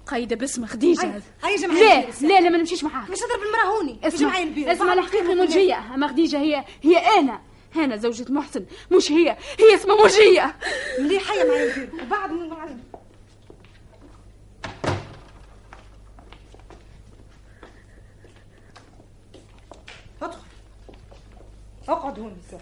قايدة 0.06 0.36
باسم 0.36 0.66
خديجة. 0.66 1.20
هاي- 1.44 1.56
جمعي 1.56 1.80
لا. 1.80 2.04
لا 2.20 2.40
لا 2.40 2.48
ما 2.50 2.58
نمشيش 2.58 2.84
معاك. 2.84 3.10
مش 3.10 3.18
تضرب 3.18 3.42
المرأة 3.46 3.76
هوني 3.78 3.98
اسمع 4.04 4.18
جمعي 4.28 4.42
البيت 4.42 4.68
اسمع 4.68 4.92
الحقيقة 4.92 5.34
منجية 5.34 5.94
أما 5.94 6.08
خديجة 6.08 6.38
هي 6.38 6.64
هي 6.82 6.96
أنا 6.98 7.40
أنا 7.76 7.96
زوجة 7.96 8.32
محسن. 8.32 8.66
مش 8.90 9.12
هي. 9.12 9.36
هي 9.60 9.74
اسمها 9.74 10.02
منجية 10.02 10.54
مليح 10.98 11.22
حية 11.30 11.44
معي 11.44 11.64
البيت 11.70 11.90
وبعد 12.02 12.30
من 12.32 12.48
بعد. 12.50 12.78
أدخل. 20.22 20.40
أقعد 21.88 22.18
هون. 22.18 22.36
بس 22.52 22.54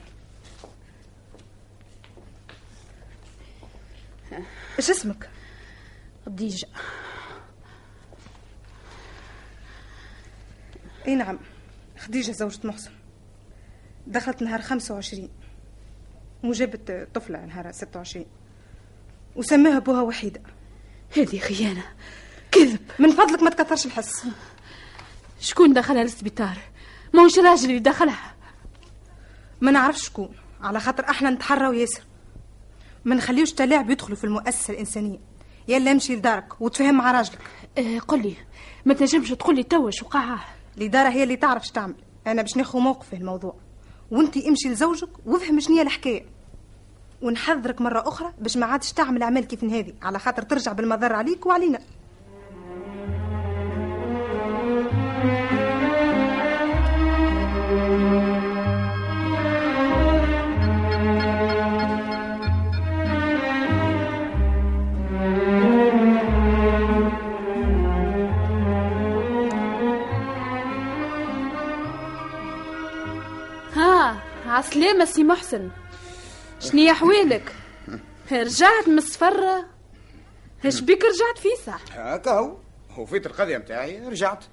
إيش 4.79 4.90
اسمك؟ 4.90 5.31
خديجة 6.27 6.68
أي 11.07 11.14
نعم 11.14 11.38
خديجة 11.99 12.33
زوجة 12.33 12.61
محسن. 12.64 12.90
دخلت 14.07 14.42
نهار 14.42 14.62
خمسة 14.62 14.94
وعشرين. 14.94 15.31
وجابت 16.44 17.09
طفلة 17.14 17.44
نهار 17.46 17.72
ستة 17.72 17.96
وعشرين. 17.96 18.27
وسماها 19.37 19.79
بوها 19.79 20.03
وحيدة. 20.03 20.40
هذه 21.16 21.38
خيانة 21.38 21.85
كذب. 22.53 22.81
من 22.99 23.11
فضلك 23.11 23.42
ما 23.42 23.51
تكثرش 23.51 23.87
الحس. 23.87 24.27
شكون 25.40 25.72
دخلها 25.72 26.03
للسبيطار؟ 26.03 26.59
ما 27.14 27.22
هوش 27.22 27.38
الراجل 27.38 27.70
اللي 27.70 27.81
دخلها. 27.81 28.35
ما 29.61 29.70
نعرفش 29.70 30.07
شكون 30.07 30.35
على 30.61 30.81
خاطر 30.81 31.11
إحنا 31.11 31.31
نتحرى 31.31 31.68
وياسر. 31.68 32.03
ما 33.07 33.14
نخليوش 33.14 33.53
تلاعب 33.53 33.90
يدخلوا 33.90 34.16
في 34.16 34.25
المؤسسة 34.25 34.75
الإنسانية. 34.75 35.19
يلا 35.69 35.92
امشي 35.92 36.16
لدارك 36.16 36.61
وتفهم 36.61 36.95
مع 36.97 37.12
راجلك. 37.12 37.38
آه 37.79 37.99
قل 37.99 38.23
لي 38.23 38.35
ما 38.85 38.95
تنجمش 38.95 39.31
تقول 39.31 39.57
لي 39.57 39.62
توا 39.62 39.90
شو 39.90 40.07
وقع 40.07 40.38
الإدارة 40.79 41.09
هي 41.09 41.23
اللي 41.23 41.37
تعرف 41.37 41.71
تعمل. 41.71 41.95
أنا 42.27 42.42
باش 42.42 42.57
ناخذ 42.57 42.79
موقف 42.79 43.09
في 43.09 43.16
الموضوع. 43.16 43.57
وأنتي 44.11 44.49
امشي 44.49 44.69
لزوجك 44.69 45.09
وافهم 45.27 45.61
شنو 45.61 45.77
هي 45.77 45.83
الحكاية. 45.83 46.27
ونحذرك 47.23 47.81
مرة 47.81 48.09
أخرى 48.09 48.33
باش 48.40 48.57
ما 48.57 48.66
عادش 48.66 48.92
تعمل 48.92 49.23
أعمال 49.23 49.47
كيف 49.47 49.64
هذه. 49.64 49.92
على 50.03 50.19
خاطر 50.19 50.42
ترجع 50.42 50.73
بالمضر 50.73 51.12
عليك 51.12 51.47
وعلينا. 51.47 51.79
بالسلامة 74.66 75.05
سي 75.05 75.24
محسن. 75.24 75.70
شنيا 76.61 76.92
حوالك 76.92 77.55
رجعت 78.33 78.88
من 78.88 78.98
السفرة 78.98 79.68
إيش 80.64 80.81
بيك 80.81 81.02
رجعت 81.05 81.38
فيسع 81.38 81.76
هكا 81.90 82.31
هو. 82.31 82.59
وفيت 82.98 83.26
القضية 83.26 83.59
متاعي 83.59 84.09
رجعت. 84.09 84.44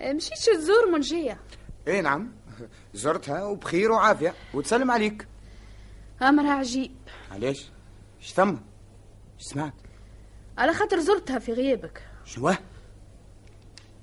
مشيتش 0.00 0.44
تزور 0.44 0.90
منجية 0.92 1.40
اي 1.88 2.00
نعم. 2.00 2.32
زرتها 2.94 3.44
وبخير 3.44 3.92
وعافية. 3.92 4.34
وتسلم 4.54 4.90
عليك. 4.90 5.28
أمرها 6.22 6.52
عجيب. 6.52 6.96
علاش؟ 7.30 7.70
إيش 8.20 8.32
ثم؟ 8.32 8.50
إيش 8.50 9.42
سمعت؟ 9.42 9.74
على 10.58 10.74
خاطر 10.74 10.98
زرتها 10.98 11.38
في 11.38 11.52
غيابك. 11.52 12.02
شنو؟ 12.24 12.54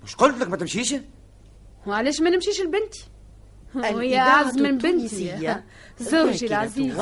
مش 0.03 0.15
قلت 0.15 0.37
لك 0.37 0.47
ما 0.47 0.57
تمشيش؟ 0.57 0.95
وعلاش 1.87 2.21
ما 2.21 2.29
نمشيش 2.29 2.61
لبنتي؟ 2.61 3.07
وهي 3.75 4.19
أعز 4.19 4.57
من 4.57 4.77
بنتي. 4.77 5.55
زوجي 5.99 6.45
العزيز. 6.45 6.99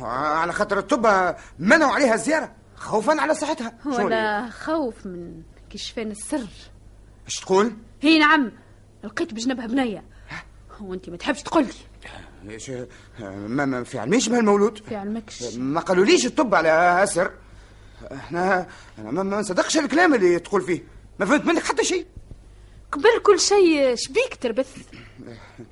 على 0.00 0.52
خاطر 0.52 0.78
الطب 0.78 1.34
منعوا 1.58 1.92
عليها 1.92 2.14
الزيارة. 2.14 2.52
خوفا 2.76 3.20
على 3.20 3.34
صحتها. 3.34 3.72
ولا 3.86 4.50
خوف 4.50 5.06
من 5.06 5.42
كشفان 5.70 6.10
السر. 6.10 6.46
إيش 7.26 7.40
تقول؟ 7.40 7.72
هي 8.02 8.18
نعم 8.18 8.52
لقيت 9.04 9.34
بجنبها 9.34 9.66
بنية. 9.66 10.04
وانت 10.80 11.10
ما 11.10 11.16
تحبش 11.16 11.42
تقول 11.42 11.66
لي. 11.66 11.72
ما, 13.48 13.64
ما 13.64 13.84
في 13.84 13.98
علميش 13.98 14.28
بهالمولود 14.28 14.78
في 14.78 14.96
علمكش. 14.96 15.54
ما 15.56 15.80
قالوليش 15.80 16.26
الطب 16.26 16.54
على 16.54 17.02
أسر. 17.02 17.30
إحنا 18.12 18.66
أنا 18.98 19.10
ما, 19.10 19.22
ما 19.22 19.40
نصدقش 19.40 19.78
الكلام 19.78 20.14
اللي 20.14 20.38
تقول 20.38 20.62
فيه. 20.62 20.82
ما 21.20 21.26
فهمت 21.26 21.44
منك 21.44 21.62
حتى 21.62 21.84
شيء. 21.84 22.06
قبل 22.92 23.22
كل 23.22 23.40
شيء 23.40 23.94
شبيك 23.94 24.36
تربث؟ 24.40 24.76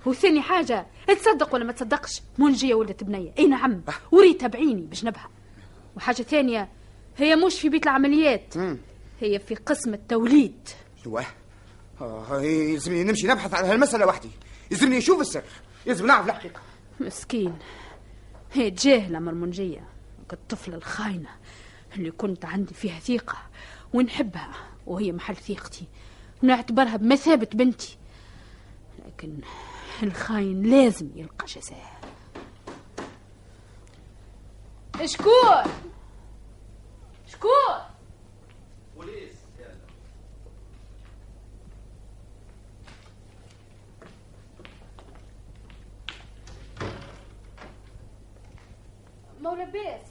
وثاني 0.06 0.42
حاجة 0.42 0.86
تصدق 1.08 1.54
ولا 1.54 1.64
ما 1.64 1.72
تصدقش؟ 1.72 2.22
منجية 2.38 2.74
ولدت 2.74 3.04
بنية. 3.04 3.32
أي 3.38 3.46
نعم 3.46 3.82
وريتها 4.12 4.46
بعيني 4.46 4.82
بجنبها 4.82 5.30
وحاجة 5.96 6.22
ثانية 6.22 6.68
هي 7.16 7.36
مش 7.36 7.60
في 7.60 7.68
بيت 7.68 7.82
العمليات 7.82 8.54
هي 9.20 9.38
في 9.38 9.54
قسم 9.54 9.94
التوليد. 9.94 10.68
شو 11.04 11.20
آه 12.00 12.40
يلزمني 12.40 13.04
نمشي 13.04 13.26
نبحث 13.26 13.54
عن 13.54 13.64
هالمسألة 13.64 14.06
وحدي 14.06 14.30
يلزمني 14.70 14.98
نشوف 14.98 15.20
السر. 15.20 15.42
يلزم 15.86 16.06
نعرف 16.06 16.26
الحقيقة. 16.26 16.60
مسكين. 17.00 17.58
هي 18.52 18.70
جاهلة 18.70 19.18
مرمنجية 19.18 19.88
الطفلة 20.32 20.76
الخاينة 20.76 21.28
اللي 21.96 22.10
كنت 22.10 22.44
عندي 22.44 22.74
فيها 22.74 22.98
ثقة 22.98 23.36
ونحبها 23.92 24.54
وهي 24.86 25.12
محل 25.12 25.36
ثقتي 25.36 25.84
ونعتبرها 26.42 26.96
بمثابة 26.96 27.48
بنتي. 27.54 27.96
لكن 29.14 29.40
الخاين 30.03 30.62
لازم 30.62 31.11
يلقى 31.14 31.46
جزاء. 31.46 32.00
شكون؟ 35.05 35.72
شكون؟ 37.27 37.94
مولا 49.40 49.64
بيس 49.64 50.07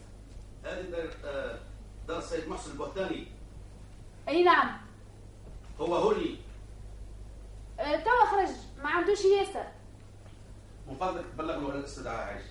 هذه 0.64 0.82
دار 0.82 1.10
آه، 1.26 1.60
دار 2.08 2.18
السيد 2.18 2.48
محسن 2.48 2.72
البهتاني. 2.72 3.28
أي 4.28 4.44
نعم. 4.44 4.78
هو 5.80 5.96
هولي. 5.96 6.38
أه، 7.80 8.04
توا 8.04 8.26
خرج. 8.26 8.56
ما 8.84 8.90
عندوش 8.90 9.26
ياسر. 9.26 9.66
من 10.88 10.96
فضلك 10.96 11.26
بلغ 11.38 11.60
له 11.60 11.70
الاستدعاء 11.70 12.28
عايش. 12.28 12.44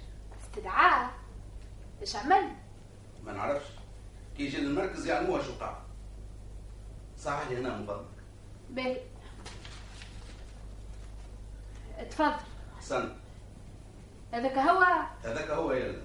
استدعاء؟ 0.42 1.10
إيش 2.00 2.16
عمل؟ 2.16 2.48
ما 3.24 3.32
نعرفش. 3.32 3.66
كي 4.36 4.42
يجي 4.42 4.56
للمركز 4.56 5.06
يعلموها 5.06 5.42
شو 5.42 5.52
قاع. 5.52 5.78
صحح 7.18 7.48
لي 7.48 7.56
هنا 7.56 7.76
من 7.76 7.86
فضلك. 7.86 8.06
باهي. 8.70 9.00
تفضل 12.10 12.34
احسن 12.76 13.16
هذاك 14.32 14.58
هو؟ 14.58 14.84
هذاك 15.24 15.50
هو 15.50 15.72
يلا. 15.72 16.02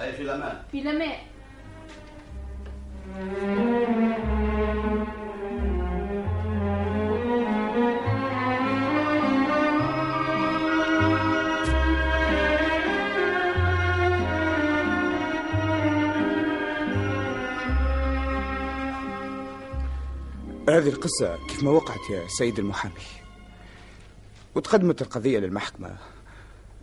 هاي 0.00 0.12
في 0.12 0.22
الأمان. 0.22 0.62
في 0.70 0.80
لماء 0.80 1.26
هذه 20.80 20.88
القصة 20.88 21.46
كيف 21.48 21.62
ما 21.62 21.70
وقعت 21.70 22.10
يا 22.10 22.26
سيد 22.28 22.58
المحامي. 22.58 22.94
وتقدمت 24.54 25.02
القضية 25.02 25.38
للمحكمة 25.38 25.96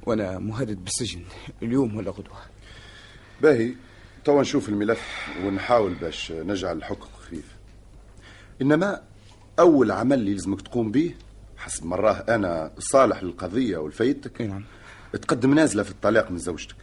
وأنا 0.06 0.40
مهدد 0.40 0.84
بالسجن 0.84 1.22
اليوم 1.64 1.96
ولا 1.96 2.12
غدوة. 2.12 2.38
باهي 3.42 3.74
توا 4.26 4.42
نشوف 4.42 4.70
الملف 4.70 5.28
ونحاول 5.44 5.94
باش 5.94 6.32
نجعل 6.32 6.78
الحكم 6.78 7.08
خفيف 7.20 7.56
إنما 8.62 9.02
أول 9.60 9.92
عمل 9.92 10.20
اللي 10.20 10.34
لازمك 10.34 10.62
تقوم 10.62 10.92
به 10.92 11.16
حسب 11.58 11.86
مراه 11.86 12.14
أنا 12.30 12.72
صالح 12.80 13.24
للقضية 13.24 13.78
ولفايدتك 13.78 14.42
نعم. 14.42 14.64
تقدم 15.14 15.54
نازلة 15.54 15.84
في 15.84 15.92
الطلاق 15.92 16.32
من 16.32 16.38
زوجتك. 16.38 16.76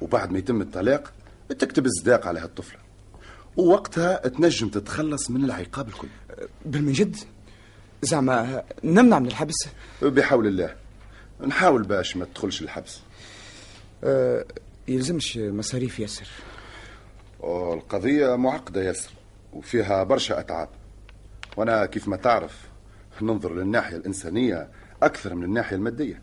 وبعد 0.00 0.30
ما 0.32 0.38
يتم 0.38 0.60
الطلاق 0.60 1.12
تكتب 1.48 1.86
الصداق 1.86 2.26
على 2.26 2.40
هالطفلة. 2.40 2.85
ووقتها 3.56 4.28
تنجم 4.28 4.68
تتخلص 4.68 5.30
من 5.30 5.44
العقاب 5.44 5.88
الكل. 5.88 6.08
بالمجد 6.64 7.16
زعما 8.02 8.64
نمنع 8.84 9.18
من 9.18 9.26
الحبس؟ 9.26 9.68
بحول 10.02 10.46
الله. 10.46 10.76
نحاول 11.40 11.82
باش 11.82 12.16
ما 12.16 12.24
تدخلش 12.24 12.62
الحبس. 12.62 13.00
أه 14.04 14.44
يلزمش 14.88 15.36
مصاريف 15.36 16.00
ياسر. 16.00 16.28
القضية 17.44 18.36
معقدة 18.36 18.82
ياسر 18.82 19.10
وفيها 19.52 20.02
برشا 20.02 20.40
أتعاب. 20.40 20.68
وأنا 21.56 21.86
كيف 21.86 22.08
ما 22.08 22.16
تعرف 22.16 22.68
ننظر 23.22 23.54
للناحية 23.54 23.96
الإنسانية 23.96 24.68
أكثر 25.02 25.34
من 25.34 25.44
الناحية 25.44 25.76
المادية. 25.76 26.22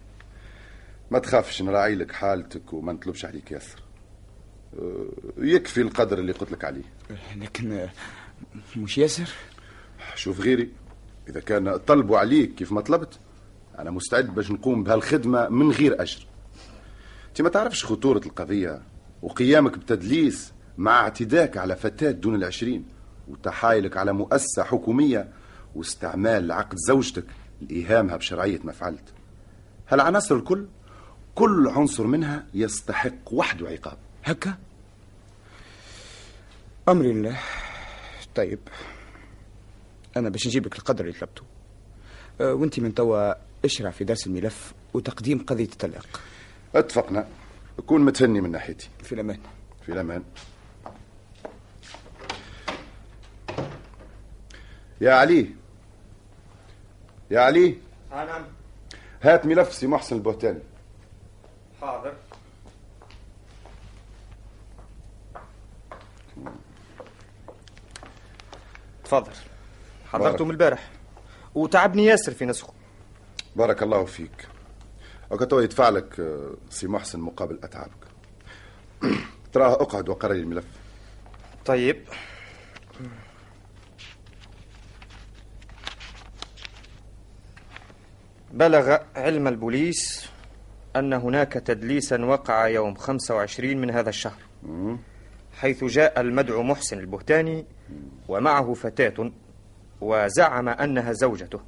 ما 1.11 1.19
تخافش 1.19 1.61
نراعي 1.61 1.95
لك 1.95 2.11
حالتك 2.11 2.73
وما 2.73 2.93
نطلبش 2.93 3.25
عليك 3.25 3.51
ياسر. 3.51 3.77
أه، 3.77 3.82
يكفي 5.37 5.81
القدر 5.81 6.19
اللي 6.19 6.31
قلت 6.31 6.51
لك 6.51 6.63
عليه. 6.65 6.83
لكن 7.35 7.71
آه، 7.71 7.89
مش 8.77 8.97
ياسر؟ 8.97 9.29
شوف 10.15 10.39
غيري 10.39 10.71
إذا 11.29 11.39
كان 11.39 11.77
طلبوا 11.77 12.17
عليك 12.17 12.55
كيف 12.55 12.71
ما 12.71 12.81
طلبت 12.81 13.19
أنا 13.79 13.91
مستعد 13.91 14.35
باش 14.35 14.51
نقوم 14.51 14.83
بهالخدمة 14.83 15.49
من 15.49 15.71
غير 15.71 16.01
أجر. 16.01 16.25
أنت 17.29 17.41
ما 17.41 17.49
تعرفش 17.49 17.85
خطورة 17.85 18.21
القضية 18.25 18.81
وقيامك 19.21 19.77
بتدليس 19.77 20.53
مع 20.77 20.99
اعتداك 20.99 21.57
على 21.57 21.75
فتاة 21.75 22.11
دون 22.11 22.35
العشرين 22.35 22.85
وتحايلك 23.27 23.97
على 23.97 24.13
مؤسسة 24.13 24.63
حكومية 24.63 25.29
واستعمال 25.75 26.51
عقد 26.51 26.77
زوجتك 26.87 27.25
لإيهامها 27.61 28.17
بشرعية 28.17 28.59
ما 28.63 28.71
فعلت. 28.71 29.13
هالعناصر 29.89 30.35
الكل 30.35 30.65
كل 31.35 31.67
عنصر 31.67 32.07
منها 32.07 32.45
يستحق 32.53 33.33
وحده 33.33 33.67
عقاب. 33.69 33.97
هكا؟ 34.23 34.57
أمري 36.89 37.13
لله 37.13 37.39
طيب 38.35 38.59
أنا 40.17 40.29
باش 40.29 40.47
نجيبك 40.47 40.75
القدر 40.75 41.05
اللي 41.05 41.19
طلبته. 41.19 41.43
أه 42.41 42.53
وأنت 42.53 42.79
من 42.79 42.93
توا 42.93 43.33
اشرع 43.65 43.91
في 43.91 44.03
درس 44.03 44.27
الملف 44.27 44.73
وتقديم 44.93 45.45
قضية 45.45 45.65
الطلاق. 45.65 46.21
اتفقنا. 46.75 47.27
كون 47.85 48.01
متهني 48.01 48.41
من 48.41 48.51
ناحيتي. 48.51 48.89
في 49.03 49.15
الأمان. 49.15 49.39
في 49.85 49.91
الأمان. 49.91 50.23
يا 55.01 55.13
علي. 55.13 55.49
يا 57.31 57.39
علي. 57.39 57.77
نعم 58.11 58.45
هات 59.21 59.45
ملف 59.45 59.73
سي 59.73 59.87
محسن 59.87 60.15
البهتاني. 60.15 60.59
حاضر. 61.81 62.13
تفضل 69.19 69.31
حضرته. 70.11 70.45
من 70.45 70.51
البارح. 70.51 70.89
وتعبني 71.55 72.05
ياسر 72.05 72.33
في 72.33 72.45
نسخه. 72.45 72.73
بارك 73.55 73.83
الله 73.83 74.05
فيك. 74.05 74.47
وكتو 75.31 75.59
يدفع 75.59 75.89
لك 75.89 76.19
آه، 76.19 76.53
سي 76.69 76.87
محسن 76.87 77.19
مقابل 77.19 77.59
أتعابك. 77.63 78.03
تراه 79.53 79.73
أقعد 79.73 80.09
وقرأ 80.09 80.33
لي 80.33 80.39
الملف. 80.39 80.65
طيب. 81.65 82.03
بلغ 88.51 88.97
علم 89.15 89.47
البوليس 89.47 90.29
أن 90.95 91.13
هناك 91.13 91.53
تدليسا 91.53 92.25
وقع 92.25 92.67
يوم 92.67 92.95
25 92.95 93.77
من 93.77 93.91
هذا 93.91 94.09
الشهر. 94.09 94.39
حيث 95.53 95.83
جاء 95.83 96.21
المدعو 96.21 96.63
محسن 96.63 96.99
البهتاني 96.99 97.65
ومعه 98.27 98.73
فتاة 98.73 99.31
وزعم 100.01 100.69
أنها 100.69 101.13
زوجته 101.13 101.59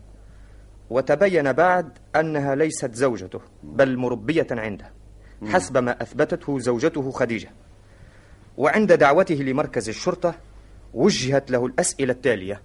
وتبين 0.89 1.53
بعد 1.53 1.97
أنها 2.15 2.55
ليست 2.55 2.93
زوجته 2.93 3.39
بل 3.63 3.97
مربية 3.97 4.47
عنده 4.51 4.91
حسب 5.45 5.77
ما 5.77 6.01
أثبتته 6.01 6.59
زوجته 6.59 7.11
خديجة. 7.11 7.49
وعند 8.57 8.93
دعوته 8.93 9.35
لمركز 9.35 9.89
الشرطة 9.89 10.35
وجهت 10.93 11.51
له 11.51 11.65
الأسئلة 11.65 12.13
التالية. 12.13 12.61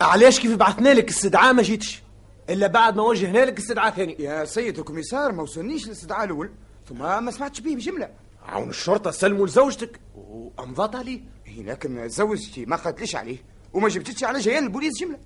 علاش 0.00 0.40
كيف 0.40 0.56
بعثنا 0.56 0.94
لك 0.94 1.08
استدعاء 1.08 1.52
ما 1.52 1.62
جيتش؟ 1.62 2.02
إلا 2.50 2.66
بعد 2.66 2.96
ما 2.96 3.02
وجهنا 3.02 3.38
لك 3.38 3.58
استدعاء 3.58 3.92
ثاني. 3.94 4.16
يا 4.18 4.44
سيد 4.44 4.78
الكوميسار 4.78 5.32
ما 5.32 5.42
وصلنيش 5.42 5.86
الاستدعاء 5.86 6.24
الأول 6.24 6.50
ثم 6.88 6.98
ما 6.98 7.30
سمعتش 7.30 7.60
به 7.60 7.74
بجملة. 7.74 8.10
عون 8.42 8.70
الشرطة 8.70 9.10
سلموا 9.10 9.46
لزوجتك. 9.46 10.00
وامضات 10.14 10.96
عليه. 10.96 11.20
إيه 11.46 11.62
لكن 11.62 12.08
زوجتي 12.08 12.66
ما 12.66 12.76
قالتليش 12.76 13.16
عليه 13.16 13.38
وما 13.72 13.88
جبتش 13.88 14.24
على 14.24 14.38
جيان 14.38 14.64
البوليس 14.64 15.00
جملة. 15.00 15.18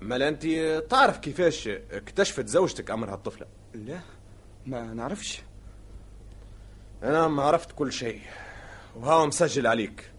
مالا 0.00 0.28
أنت 0.28 0.46
تعرف 0.90 1.18
كيفاش 1.18 1.68
اكتشفت 1.68 2.48
زوجتك 2.48 2.90
أمر 2.90 3.12
هالطفله 3.12 3.46
لا 3.74 4.00
ما 4.66 4.94
نعرفش. 4.94 5.42
أنا 7.02 7.28
ما 7.28 7.42
عرفت 7.42 7.72
كل 7.72 7.92
شيء 7.92 8.20
وهو 8.96 9.26
مسجل 9.26 9.66
عليك. 9.66 10.10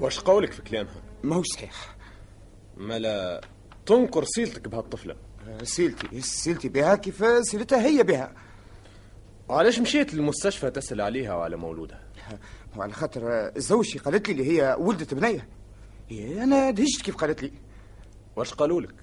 واش 0.00 0.20
قولك 0.20 0.52
في 0.52 0.62
كلامها؟ 0.62 1.02
ماهوش 1.22 1.46
صحيح. 1.46 1.96
مالا 2.76 3.40
تنكر 3.86 4.24
صلتك 4.24 4.68
بهالطفلة 4.68 5.16
صلتي 5.62 6.20
صلتي 6.20 6.68
بها 6.68 6.94
كيف 6.94 7.24
صلتها 7.42 7.86
هي 7.86 8.02
بها. 8.02 8.34
وعلاش 9.48 9.78
مشيت 9.78 10.14
للمستشفى 10.14 10.70
تسأل 10.70 11.00
عليها 11.00 11.34
وعلى 11.34 11.56
مولودها؟ 11.56 12.00
وعلى 12.76 12.92
خاطر 12.92 13.52
زوجتي 13.56 13.98
قالت 13.98 14.28
لي 14.28 14.32
اللي 14.32 14.58
هي 14.62 14.76
ولدت 14.78 15.14
بنية. 15.14 15.48
إيه، 16.10 16.44
أنا 16.44 16.70
دهشت 16.70 17.02
كيف 17.02 17.16
قالت 17.16 17.42
لي. 17.42 17.52
واش 18.36 18.54
قالوا 18.54 18.80
لك 18.80 18.94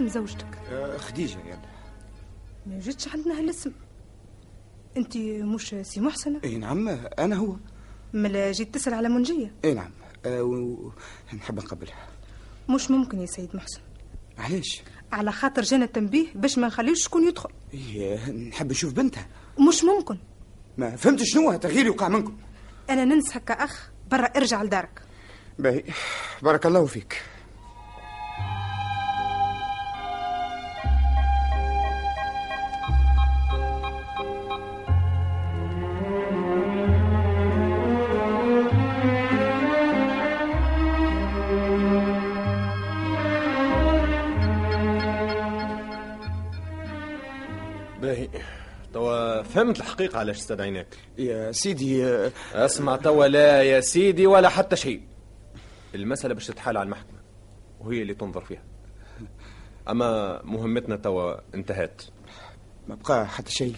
اسم 0.00 0.08
زوجتك؟ 0.08 0.58
آه، 0.72 0.96
خديجة 0.96 1.38
يعني 1.38 1.66
ما 2.66 2.78
جيتش 2.78 3.08
عندنا 3.08 3.38
هالاسم. 3.38 3.72
انت 4.96 5.16
مش 5.16 5.74
سي 5.82 6.00
محسن 6.00 6.40
إي 6.44 6.56
نعم 6.58 6.88
أنا 7.18 7.36
هو. 7.36 7.56
مالا 8.14 8.52
جيت 8.52 8.74
تسأل 8.74 8.94
على 8.94 9.08
منجية. 9.08 9.52
إي 9.64 9.74
نعم. 9.74 9.90
و- 10.26 10.42
و- 10.54 10.92
نحب 11.36 11.56
نقابلها. 11.56 12.06
مش 12.68 12.90
ممكن 12.90 13.20
يا 13.20 13.26
سيد 13.26 13.56
محسن. 13.56 13.80
علاش؟ 14.38 14.82
على 15.12 15.32
خاطر 15.32 15.62
جانا 15.62 15.84
التنبيه 15.84 16.26
باش 16.34 16.58
ما 16.58 16.66
نخليوش 16.66 17.04
شكون 17.04 17.28
يدخل. 17.28 17.50
إيه، 17.74 18.30
نحب 18.30 18.70
نشوف 18.70 18.92
بنتها. 18.92 19.28
مش 19.68 19.84
ممكن. 19.84 20.18
ما 20.78 20.96
فهمت 20.96 21.22
شنو؟ 21.22 21.56
تغيير 21.56 21.86
يوقع 21.86 22.08
منكم. 22.08 22.36
أنا 22.90 23.04
ننصحك 23.04 23.44
كان 23.44 23.90
برا 24.10 24.24
ارجع 24.26 24.62
لدارك. 24.62 25.02
باهي. 25.58 25.84
بارك 26.42 26.66
الله 26.66 26.86
فيك. 26.86 27.22
فهمت 49.42 49.80
الحقيقة 49.80 50.18
علاش 50.18 50.36
استدعيناك 50.36 50.96
يا 51.18 51.52
سيدي 51.52 52.06
أسمع 52.52 52.96
توا 52.96 53.26
لا 53.26 53.62
يا 53.62 53.80
سيدي 53.80 54.26
ولا 54.26 54.48
حتى 54.48 54.76
شيء. 54.76 55.02
المسألة 55.94 56.34
باش 56.34 56.46
تتحال 56.46 56.76
على 56.76 56.84
المحكمة 56.84 57.18
وهي 57.80 58.02
اللي 58.02 58.14
تنظر 58.14 58.40
فيها. 58.40 58.62
أما 59.88 60.40
مهمتنا 60.44 60.96
توا 60.96 61.34
انتهت. 61.54 62.02
ما 62.88 62.94
بقى 62.94 63.28
حتى 63.28 63.50
شيء. 63.52 63.76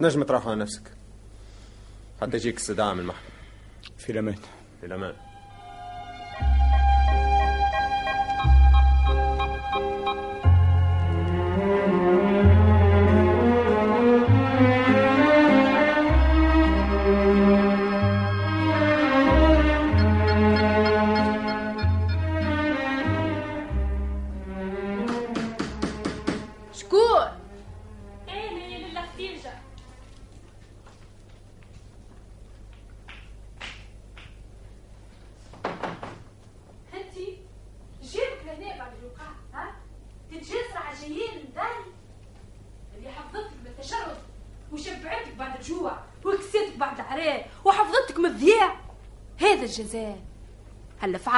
نجم 0.00 0.22
تروح 0.22 0.46
على 0.46 0.56
نفسك. 0.56 0.82
حتى 2.20 2.36
يجيك 2.36 2.56
استدعاء 2.56 2.94
من 2.94 3.00
المحكمة. 3.00 3.30
في 3.98 4.12
الأمان. 4.12 4.36
في 4.80 4.86
الأمان. 4.86 5.14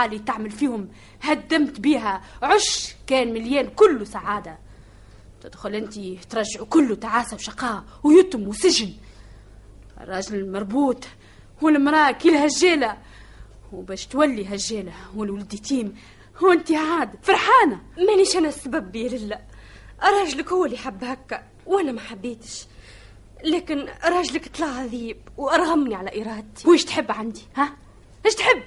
اللي 0.05 0.18
تعمل 0.18 0.51
فيهم 0.51 0.88
هدمت 1.22 1.80
بيها. 1.80 2.22
عش 2.42 2.94
كان 3.07 3.32
مليان 3.32 3.68
كله 3.68 4.05
سعادة. 4.05 4.59
تدخل 5.40 5.74
انت 5.74 5.94
ترجع 6.30 6.62
كله 6.70 6.94
تعاسة 6.94 7.34
وشقاء 7.34 7.84
ويتم 8.05 8.49
وسجن. 8.49 8.92
الراجل 10.01 10.34
المربوط 10.34 11.05
والمرأة 11.62 12.11
كيلها 12.11 12.47
هجاله 12.47 12.97
وباش 13.72 14.07
تولي 14.07 14.55
هجاله 14.55 14.92
والولد 15.16 15.55
يتيم 15.55 15.94
وانت 16.42 16.72
عاد 16.72 17.11
فرحانة. 17.22 17.82
مانيش 17.99 18.36
أنا 18.36 18.49
السبب 18.49 18.97
يا 18.97 19.09
لله. 19.09 19.40
راجلك 20.03 20.53
هو 20.53 20.64
اللي 20.64 20.76
حب 20.76 21.05
هكا 21.05 21.42
وأنا 21.66 21.92
ما 21.92 22.01
حبيتش. 22.01 22.66
لكن 23.44 23.88
راجلك 24.05 24.49
طلع 24.57 24.66
عذيب 24.66 25.16
وارغمني 25.36 25.94
على 25.94 26.22
إرادتي. 26.22 26.68
ويش 26.68 26.84
تحب 26.84 27.12
عندي؟ 27.12 27.42
ها؟ 27.57 27.76
إيش 28.26 28.34
تحب؟ 28.34 28.62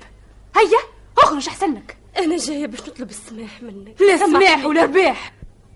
هيا! 0.55 0.98
أخرج 1.23 1.47
أحسن 1.47 1.73
لك. 1.73 1.97
أنا 2.17 2.37
جاية 2.37 2.65
باش 2.67 2.81
نطلب 2.81 3.09
السماح 3.09 3.61
منك. 3.61 4.01
لا. 4.01 4.17
سماح 4.17 4.65
ولا 4.65 4.83
رباح. 4.83 5.33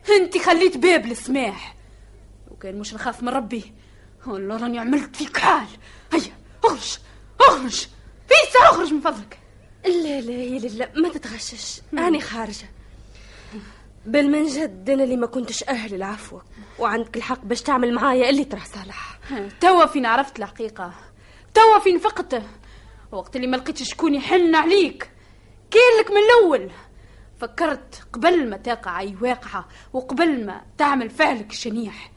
أنت 0.09 0.37
خليت 0.37 0.77
باب 0.77 1.05
للسماح. 1.05 1.75
وكان 2.51 2.79
مش 2.79 2.93
نخاف 2.93 3.23
من 3.23 3.29
ربي. 3.29 3.73
والله 4.27 4.57
راني 4.57 4.79
عملت 4.79 5.15
فيك 5.15 5.37
حال. 5.37 5.67
هيا 6.13 6.37
أخرج 6.63 6.97
أخرج. 7.41 7.87
فيسا 8.27 8.59
أخرج 8.69 8.93
من 8.93 9.01
فضلك. 9.01 9.39
لا 9.85 10.21
لا 10.21 10.31
يا 10.31 10.59
لله 10.59 10.89
ما 10.95 11.09
تتغشش. 11.09 11.81
أنا 11.93 12.19
خارجة. 12.19 12.69
بل 14.05 14.31
من 14.31 14.47
جد 14.47 14.89
أنا 14.89 15.03
اللي 15.03 15.17
ما 15.17 15.27
كنتش 15.27 15.63
أهل 15.63 15.93
العفو. 15.93 16.39
وعندك 16.79 17.17
الحق 17.17 17.45
باش 17.45 17.61
تعمل 17.61 17.93
معايا 17.93 18.29
اللي 18.29 18.45
ترى 18.45 18.61
صالح. 18.73 19.19
توا 19.61 19.85
فين 19.85 20.05
عرفت 20.05 20.39
الحقيقة؟ 20.39 20.93
توا 21.53 21.79
فين 21.79 21.99
فقته 21.99 22.43
وقت 23.11 23.35
اللي 23.35 23.47
ما 23.47 23.57
لقيتش 23.57 23.83
شكون 23.89 24.15
يحن 24.15 24.55
عليك. 24.55 25.09
كان 25.73 25.99
لك 25.99 26.11
من 26.11 26.17
الأول. 26.17 26.71
فكرت 27.37 28.03
قبل 28.13 28.49
ما 28.49 28.57
تقع 28.57 28.99
أي 28.99 29.15
واقعة 29.21 29.67
وقبل 29.93 30.45
ما 30.45 30.61
تعمل 30.77 31.09
فعلك 31.09 31.51
الشنيح. 31.51 32.11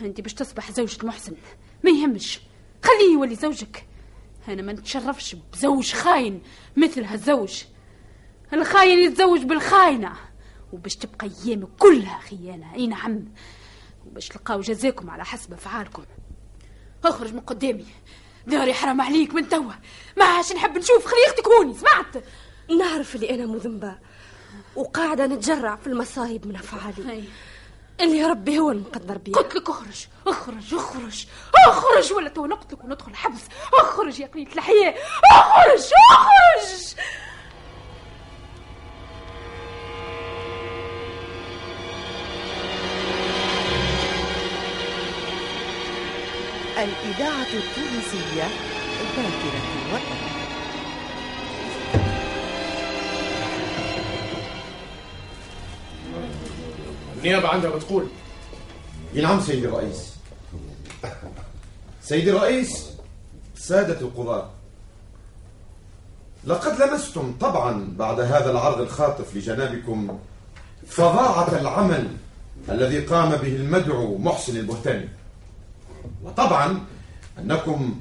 أنت 0.00 0.20
باش 0.20 0.34
تصبح 0.34 0.70
زوجة 0.70 1.06
محسن 1.06 1.36
ما 1.84 1.90
يهمش. 1.90 2.40
خليه 2.84 3.12
يولي 3.14 3.34
زوجك. 3.34 3.86
أنا 4.48 4.62
ما 4.62 4.72
نتشرفش 4.72 5.36
بزوج 5.52 5.92
خاين 5.92 6.42
مثل 6.76 7.04
هالزوج. 7.04 7.62
الخاين 8.52 8.98
يتزوج 8.98 9.40
بالخاينة. 9.44 10.12
وباش 10.72 10.96
تبقى 10.96 11.30
أيامك 11.44 11.68
كلها 11.78 12.18
خيانة 12.18 12.74
أي 12.74 12.86
نعم. 12.86 13.24
وباش 14.06 14.28
تلقاو 14.28 14.60
جزاكم 14.60 15.10
على 15.10 15.24
حسب 15.24 15.52
أفعالكم. 15.52 16.04
أخرج 17.04 17.34
من 17.34 17.40
قدامي. 17.40 17.86
داري 18.46 18.74
حرام 18.74 19.00
عليك 19.00 19.34
من 19.34 19.48
توا. 19.48 19.72
ما 20.16 20.24
عادش 20.24 20.52
نحب 20.52 20.78
نشوف 20.78 21.06
خليقتك 21.06 21.48
هوني 21.48 21.74
سمعت؟ 21.74 22.24
نعرف 22.78 23.14
اللي 23.14 23.30
أنا 23.34 23.46
مذنبة. 23.46 23.98
وقاعدة 24.76 25.26
نتجرع 25.26 25.76
في 25.76 25.86
المصايب 25.86 26.46
من 26.46 26.56
أفعالي. 26.56 27.12
أي. 27.12 27.24
اللي 28.00 28.24
ربي 28.24 28.58
هو 28.58 28.70
المقدر 28.70 29.18
بيها. 29.18 29.34
قلت 29.36 29.54
لك 29.54 29.68
اخرج 29.70 30.06
اخرج 30.26 30.74
اخرج 30.74 31.26
اخرج 31.66 32.12
ولا 32.12 32.28
تو 32.28 32.46
نقتلك 32.46 32.84
وندخل 32.84 33.14
حبس. 33.14 33.40
اخرج 33.74 34.20
يا 34.20 34.26
قليلة 34.26 34.52
الحياة. 34.52 34.94
اخرج 35.32 35.90
اخرج! 36.12 36.94
الإذاعة 46.84 47.46
التونسية 47.46 48.48
ذاكرة 49.16 49.62
الوطن 49.86 50.16
النيابة 57.18 57.48
عندها 57.48 57.70
بتقول 57.70 58.06
نعم 59.14 59.40
سيدي 59.40 59.68
الرئيس. 59.68 60.14
سيدي 62.02 62.30
الرئيس 62.30 62.90
سادة 63.56 64.00
القضاة. 64.00 64.50
لقد 66.44 66.82
لمستم 66.82 67.34
طبعا 67.40 67.94
بعد 67.98 68.20
هذا 68.20 68.50
العرض 68.50 68.80
الخاطف 68.80 69.36
لجنابكم 69.36 70.18
فظاعة 70.86 71.60
العمل 71.60 72.08
الذي 72.68 73.00
قام 73.00 73.30
به 73.30 73.56
المدعو 73.56 74.18
محسن 74.18 74.56
البهتاني. 74.56 75.19
وطبعا 76.24 76.84
أنكم 77.38 78.00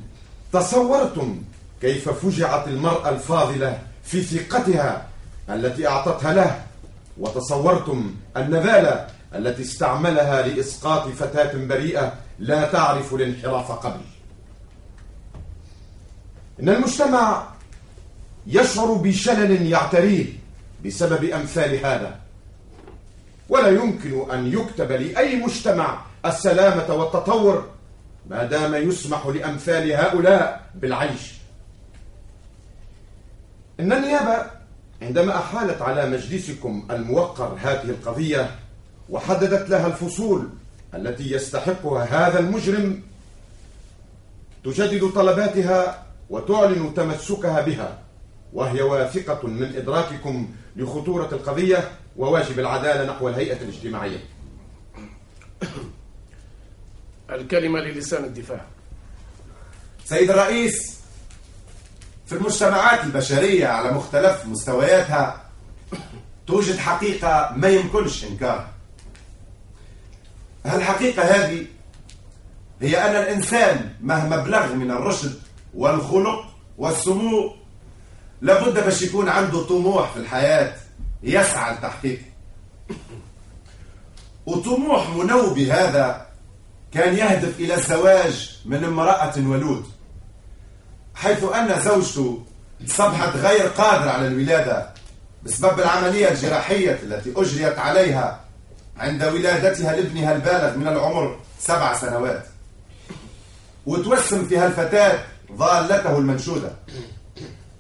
تصورتم 0.54 1.42
كيف 1.82 2.10
فجعت 2.10 2.68
المرأة 2.68 3.10
الفاضلة 3.10 3.82
في 4.04 4.22
ثقتها 4.22 5.08
التي 5.50 5.88
أعطتها 5.88 6.34
له 6.34 6.62
وتصورتم 7.18 8.16
النذالة 8.38 9.08
التي 9.36 9.62
استعملها 9.62 10.48
لإسقاط 10.48 11.08
فتاة 11.08 11.66
بريئة 11.66 12.14
لا 12.40 12.72
تعرف 12.72 13.14
الانحراف 13.14 13.72
قبل. 13.72 14.02
إن 16.62 16.70
المجتمع 16.70 17.48
يشعر 18.48 18.94
بشلل 18.94 19.68
يعتريه 19.68 20.26
بسبب 20.86 21.24
أمثال 21.24 21.86
هذا. 21.86 22.20
ولا 23.50 23.70
يمكن 23.70 24.32
أن 24.32 24.54
يكتب 24.54 24.92
لأي 24.92 25.36
مجتمع 25.36 26.02
السلامة 26.26 26.94
والتطور 26.94 27.68
ما 28.30 28.44
دام 28.44 28.90
يسمح 28.90 29.28
لأمثال 29.28 29.92
هؤلاء 29.92 30.70
بالعيش. 30.76 31.34
إن 33.80 33.94
النيابة 33.94 34.46
عندما 35.02 35.38
أحالت 35.38 35.82
على 35.82 36.10
مجلسكم 36.10 36.88
الموقر 36.92 37.58
هذه 37.62 37.90
القضية 37.90 38.56
وحددت 39.10 39.70
لها 39.70 39.88
الفصول 39.88 40.50
التي 40.94 41.32
يستحقها 41.32 42.28
هذا 42.28 42.40
المجرم 42.40 43.02
تجدد 44.64 45.10
طلباتها 45.10 46.06
وتعلن 46.30 46.94
تمسكها 46.94 47.62
بها 47.62 48.00
وهي 48.54 48.82
واثقة 48.82 49.48
من 49.48 49.76
إدراككم 49.76 50.50
لخطورة 50.76 51.30
القضية 51.32 51.92
وواجب 52.18 52.60
العدالة 52.60 53.14
نحو 53.14 53.30
الهيئة 53.30 53.62
الاجتماعية. 53.62 54.20
الكلمة 57.36 57.80
للسان 57.80 58.24
الدفاع. 58.24 58.66
سيد 60.06 60.30
الرئيس 60.30 61.00
في 62.28 62.36
المجتمعات 62.36 63.04
البشرية 63.04 63.68
على 63.68 63.92
مختلف 63.92 64.46
مستوياتها 64.46 65.46
توجد 66.48 66.78
حقيقة 66.78 67.54
ما 67.56 67.68
يمكنش 67.68 68.26
إنكارها. 68.26 68.72
الحقيقة 70.66 71.24
هذه 71.24 71.66
هي 72.82 72.98
أن 72.98 73.24
الإنسان 73.24 73.94
مهما 74.02 74.38
بلغ 74.38 74.74
من 74.74 74.92
الرشد 74.92 75.40
والخلق 75.74 76.46
والسمو 76.78 77.56
لابد 78.42 78.74
باش 78.74 79.02
يكون 79.02 79.30
عنده 79.30 79.64
طموح 79.64 80.12
في 80.12 80.20
الحياة 80.20 80.76
يسعى 81.24 81.74
لتحقيقه. 81.76 82.24
وطموح 84.46 85.10
منوبي 85.10 85.72
هذا 85.72 86.29
كان 86.94 87.16
يهدف 87.16 87.60
إلى 87.60 87.76
الزواج 87.76 88.60
من 88.66 88.84
امرأة 88.84 89.34
ولود 89.38 89.86
حيث 91.16 91.44
أن 91.44 91.82
زوجته 91.82 92.44
أصبحت 92.90 93.36
غير 93.36 93.68
قادرة 93.68 94.10
على 94.10 94.28
الولادة 94.28 94.90
بسبب 95.44 95.80
العملية 95.80 96.32
الجراحية 96.32 97.00
التي 97.04 97.34
أجريت 97.36 97.80
عليها 97.80 98.40
عند 98.98 99.24
ولادتها 99.24 99.96
لابنها 99.96 100.36
البالغ 100.36 100.78
من 100.78 100.88
العمر 100.88 101.40
سبع 101.60 101.94
سنوات. 101.98 102.46
وتوسم 103.86 104.48
فيها 104.48 104.68
الفتاة 104.68 105.20
ضالته 105.52 106.18
المنشودة. 106.18 106.72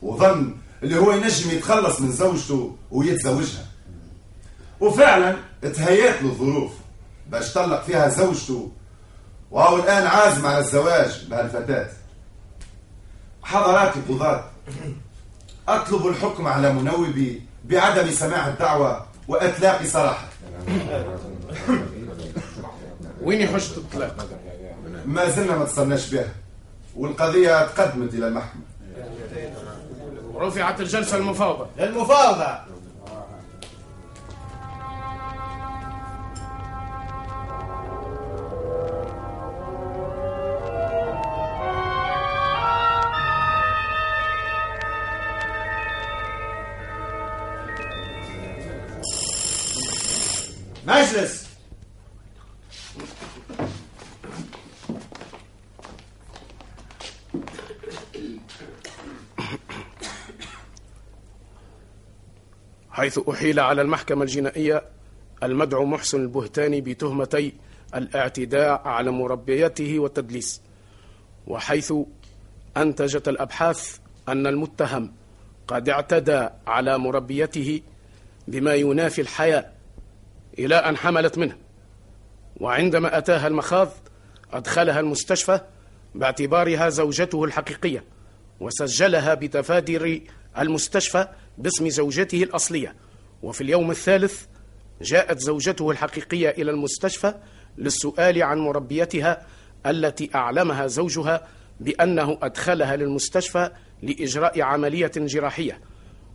وظن 0.01 0.55
اللي 0.83 0.99
هو 0.99 1.11
ينجم 1.11 1.51
يتخلص 1.51 2.01
من 2.01 2.11
زوجته 2.11 2.75
ويتزوجها. 2.91 3.65
وفعلا 4.79 5.35
تهيأت 5.61 6.21
له 6.21 6.29
الظروف 6.29 6.71
باش 7.29 7.53
طلق 7.53 7.83
فيها 7.83 8.09
زوجته 8.09 8.71
وهو 9.51 9.75
الآن 9.75 10.07
عازم 10.07 10.45
على 10.45 10.59
الزواج 10.59 11.25
بهالفتاة 11.29 11.89
حضرات 13.43 13.95
القضاة 13.97 14.43
أطلب 15.67 16.07
الحكم 16.07 16.47
على 16.47 16.73
منوبي 16.73 17.43
بعدم 17.65 18.11
سماع 18.11 18.47
الدعوة 18.47 19.05
وإطلاق 19.27 19.83
سراحه 19.83 20.27
وين 23.21 23.47
حجة 23.47 23.77
الطلاق؟ 23.77 24.27
ما 25.05 25.29
زلنا 25.29 25.57
ما 25.57 25.63
اتصلناش 25.63 26.09
بها 26.09 26.33
والقضية 26.95 27.65
تقدمت 27.67 28.13
إلى 28.13 28.27
المحكمة. 28.27 28.61
رفعت 30.35 30.81
الجلسة 30.81 31.17
المفاوضة. 31.17 31.67
المفاوضة. 31.79 32.59
مجلس 51.09 51.49
حيث 62.91 63.19
أحيل 63.29 63.59
على 63.59 63.81
المحكمة 63.81 64.23
الجنائية 64.23 64.83
المدعو 65.43 65.85
محسن 65.85 66.21
البهتاني 66.21 66.81
بتهمتي 66.81 67.53
الاعتداء 67.95 68.81
على 68.87 69.11
مربيته 69.11 69.99
والتدليس 69.99 70.61
وحيث 71.47 71.93
أنتجت 72.77 73.27
الأبحاث 73.27 73.97
أن 74.29 74.47
المتهم 74.47 75.11
قد 75.67 75.89
اعتدى 75.89 76.47
على 76.67 76.97
مربيته 76.97 77.81
بما 78.47 78.73
ينافي 78.75 79.21
الحياة 79.21 79.65
إلى 80.59 80.75
أن 80.75 80.97
حملت 80.97 81.37
منه. 81.37 81.57
وعندما 82.57 83.17
أتاها 83.17 83.47
المخاض 83.47 83.89
أدخلها 84.53 84.99
المستشفى 84.99 85.61
باعتبارها 86.15 86.89
زوجته 86.89 87.43
الحقيقية 87.43 88.03
وسجلها 88.59 89.33
بتفادر 89.33 90.19
المستشفى 90.57 91.27
باسم 91.57 91.89
زوجته 91.89 92.43
الأصلية. 92.43 92.95
وفي 93.43 93.61
اليوم 93.61 93.91
الثالث 93.91 94.45
جاءت 95.01 95.39
زوجته 95.39 95.91
الحقيقية 95.91 96.49
إلى 96.49 96.71
المستشفى 96.71 97.33
للسؤال 97.77 98.43
عن 98.43 98.57
مربيتها 98.57 99.45
التي 99.85 100.29
أعلمها 100.35 100.87
زوجها 100.87 101.47
بأنه 101.79 102.37
أدخلها 102.41 102.95
للمستشفى 102.95 103.71
لإجراء 104.01 104.61
عملية 104.61 105.11
جراحية. 105.15 105.79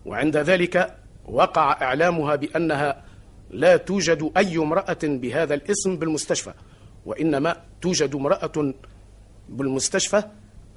وعند 0.07 0.37
ذلك 0.37 0.97
وقع 1.25 1.83
إعلامها 1.83 2.37
بأنها 2.37 3.05
لا 3.55 3.77
توجد 3.77 4.31
أي 4.37 4.59
امرأة 4.59 4.99
بهذا 5.03 5.55
الاسم 5.55 5.97
بالمستشفى 5.97 6.53
وإنما 7.07 7.57
توجد 7.83 8.15
امرأة 8.15 8.75
بالمستشفى 9.49 10.23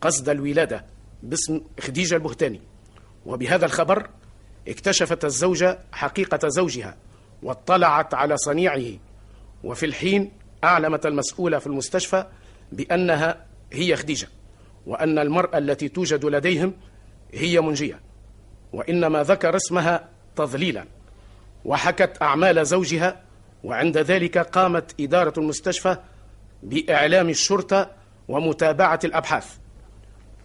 قصد 0.02 0.30
الولادة 0.30 0.86
باسم 1.24 1.62
خديجة 1.80 2.16
البهتاني 2.16 2.62
وبهذا 3.26 3.66
الخبر 3.66 4.10
اكتشفت 4.68 5.26
الزوجة 5.26 5.80
حقيقة 5.92 6.48
زوجها 6.48 6.98
واطلعت 7.44 8.14
على 8.14 8.38
صنيعه 8.38 8.84
وفي 9.64 9.86
الحين 9.86 10.32
أعلمت 10.64 11.06
المسؤولة 11.06 11.60
في 11.60 11.68
المستشفى 11.68 12.26
بأنها 12.72 13.46
هي 13.74 13.96
خديجة 13.96 14.28
وأن 14.86 15.20
المرأة 15.20 15.58
التي 15.58 15.90
توجد 15.90 16.26
لديهم 16.26 16.74
هي 17.34 17.62
منجية 17.62 18.00
وإنما 18.74 19.24
ذكر 19.24 19.56
اسمها 19.56 20.10
تضليلا. 20.36 20.86
وحكت 21.66 22.22
أعمال 22.22 22.66
زوجها 22.66 23.22
وعند 23.64 23.98
ذلك 23.98 24.38
قامت 24.38 24.96
إدارة 25.00 25.34
المستشفى 25.38 25.98
بإعلام 26.64 27.30
الشرطة 27.30 27.92
ومتابعة 28.28 29.00
الأبحاث. 29.04 29.56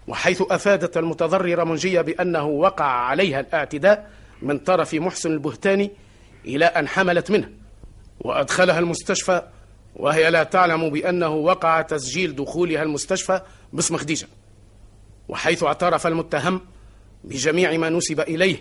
وحيث 0.09 0.43
أفادت 0.51 0.97
المتضررة 0.97 1.65
منجية 1.65 2.01
بأنه 2.01 2.45
وقع 2.45 2.85
عليها 2.85 3.41
الاعتداء 3.41 4.11
من 4.43 4.59
طرف 4.59 4.95
محسن 4.95 5.33
البهتاني 5.33 5.91
إلى 6.45 6.65
أن 6.65 6.89
حملت 6.89 7.31
منه 7.31 7.51
وأدخلها 8.21 8.79
المستشفى 8.79 9.43
وهي 9.97 10.31
لا 10.31 10.43
تعلم 10.43 10.91
بأنه 10.91 11.29
وقع 11.29 11.83
تسجيل 11.83 12.37
دخولها 12.37 12.83
المستشفى 12.83 13.41
باسم 13.73 13.97
خديجة. 13.97 14.27
وحيث 15.29 15.63
اعترف 15.63 16.07
المتهم 16.07 16.61
بجميع 17.25 17.77
ما 17.77 17.89
نسب 17.89 18.21
إليه 18.21 18.57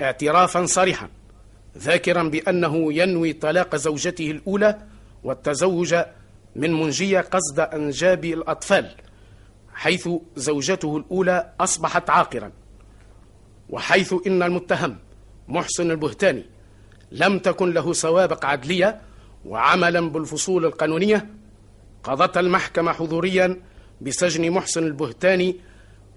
اعترافا 0.00 0.66
صريحا. 0.66 1.08
ذاكرا 1.78 2.22
بأنه 2.22 2.92
ينوي 2.92 3.32
طلاق 3.32 3.76
زوجته 3.76 4.30
الأولى 4.30 4.78
والتزوج 5.24 5.94
من 6.56 6.72
منجية 6.72 7.20
قصد 7.20 7.60
أنجاب 7.60 8.24
الأطفال 8.24 8.90
حيث 9.74 10.08
زوجته 10.36 10.96
الأولى 10.96 11.52
أصبحت 11.60 12.10
عاقرا 12.10 12.52
وحيث 13.70 14.14
إن 14.26 14.42
المتهم 14.42 14.96
محسن 15.48 15.90
البهتاني 15.90 16.44
لم 17.12 17.38
تكن 17.38 17.72
له 17.72 17.92
سوابق 17.92 18.44
عدلية 18.44 19.00
وعملا 19.44 20.00
بالفصول 20.00 20.64
القانونية 20.64 21.26
قضت 22.04 22.38
المحكمة 22.38 22.92
حضوريا 22.92 23.60
بسجن 24.00 24.50
محسن 24.50 24.82
البهتاني 24.86 25.56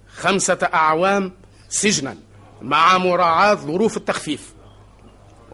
خمسة 0.08 0.58
أعوام 0.74 1.32
سجنا 1.68 2.16
مع 2.62 2.98
مراعاة 2.98 3.54
ظروف 3.54 3.96
التخفيف. 3.96 4.55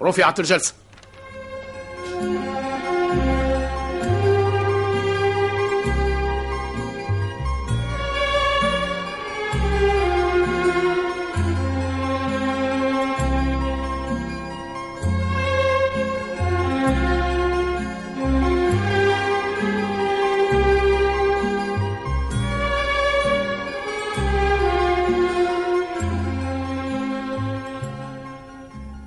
رفعت 0.02 0.40
الجلسة. 0.40 0.74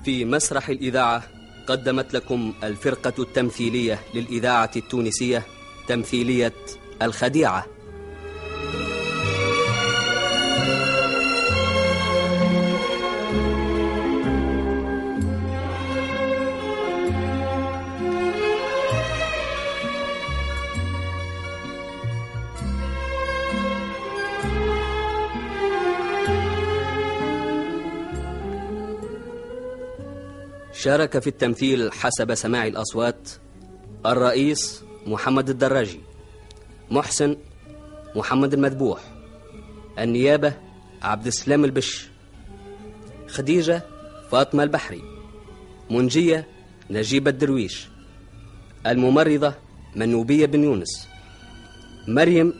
في 0.06 0.24
مسرح 0.24 0.68
الإذاعة 0.68 1.22
قدمت 1.66 2.14
لكم 2.14 2.52
الفرقة 2.64 3.12
التمثيلية 3.18 4.00
للإذاعة 4.14 4.70
التونسية 4.76 5.42
تمثيلية 5.88 6.52
الخديعة. 7.02 7.66
شارك 30.78 31.18
في 31.18 31.26
التمثيل 31.26 31.92
حسب 31.92 32.34
سماع 32.34 32.66
الأصوات 32.66 33.28
الرئيس 34.06 34.82
محمد 35.06 35.50
الدراجي 35.50 36.00
محسن 36.90 37.36
محمد 38.16 38.54
المذبوح 38.54 39.00
النيابة 39.98 40.52
عبد 41.02 41.26
السلام 41.26 41.64
البش 41.64 42.08
خديجة 43.28 43.82
فاطمة 44.30 44.62
البحري 44.62 45.02
منجية 45.90 46.46
نجيب 46.90 47.28
الدرويش 47.28 47.88
الممرضة 48.86 49.54
منوبية 49.96 50.46
بن 50.46 50.64
يونس 50.64 51.08
مريم 52.08 52.54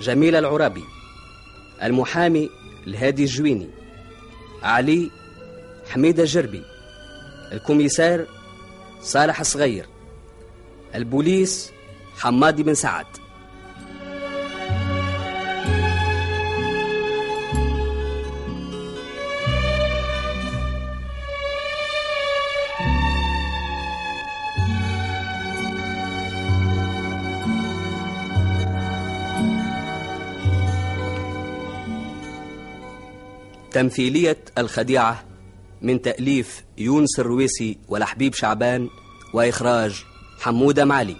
جميلة 0.00 0.38
العرابي 0.38 0.84
المحامي 1.82 2.50
الهادي 2.86 3.22
الجويني 3.22 3.68
علي 4.62 5.10
حميدة 5.90 6.22
الجربي. 6.22 6.75
الكوميسار 7.52 8.26
صالح 9.02 9.40
الصغير 9.40 9.86
البوليس 10.94 11.72
حمادي 12.18 12.62
بن 12.62 12.74
سعد. 12.74 13.06
تمثيلية 33.72 34.36
الخديعة 34.58 35.25
من 35.82 36.02
تأليف 36.02 36.64
يونس 36.78 37.20
الرويسي 37.20 37.78
ولحبيب 37.88 38.34
شعبان 38.34 38.88
وإخراج 39.34 40.04
حمودة 40.40 40.84
معلي 40.84 41.16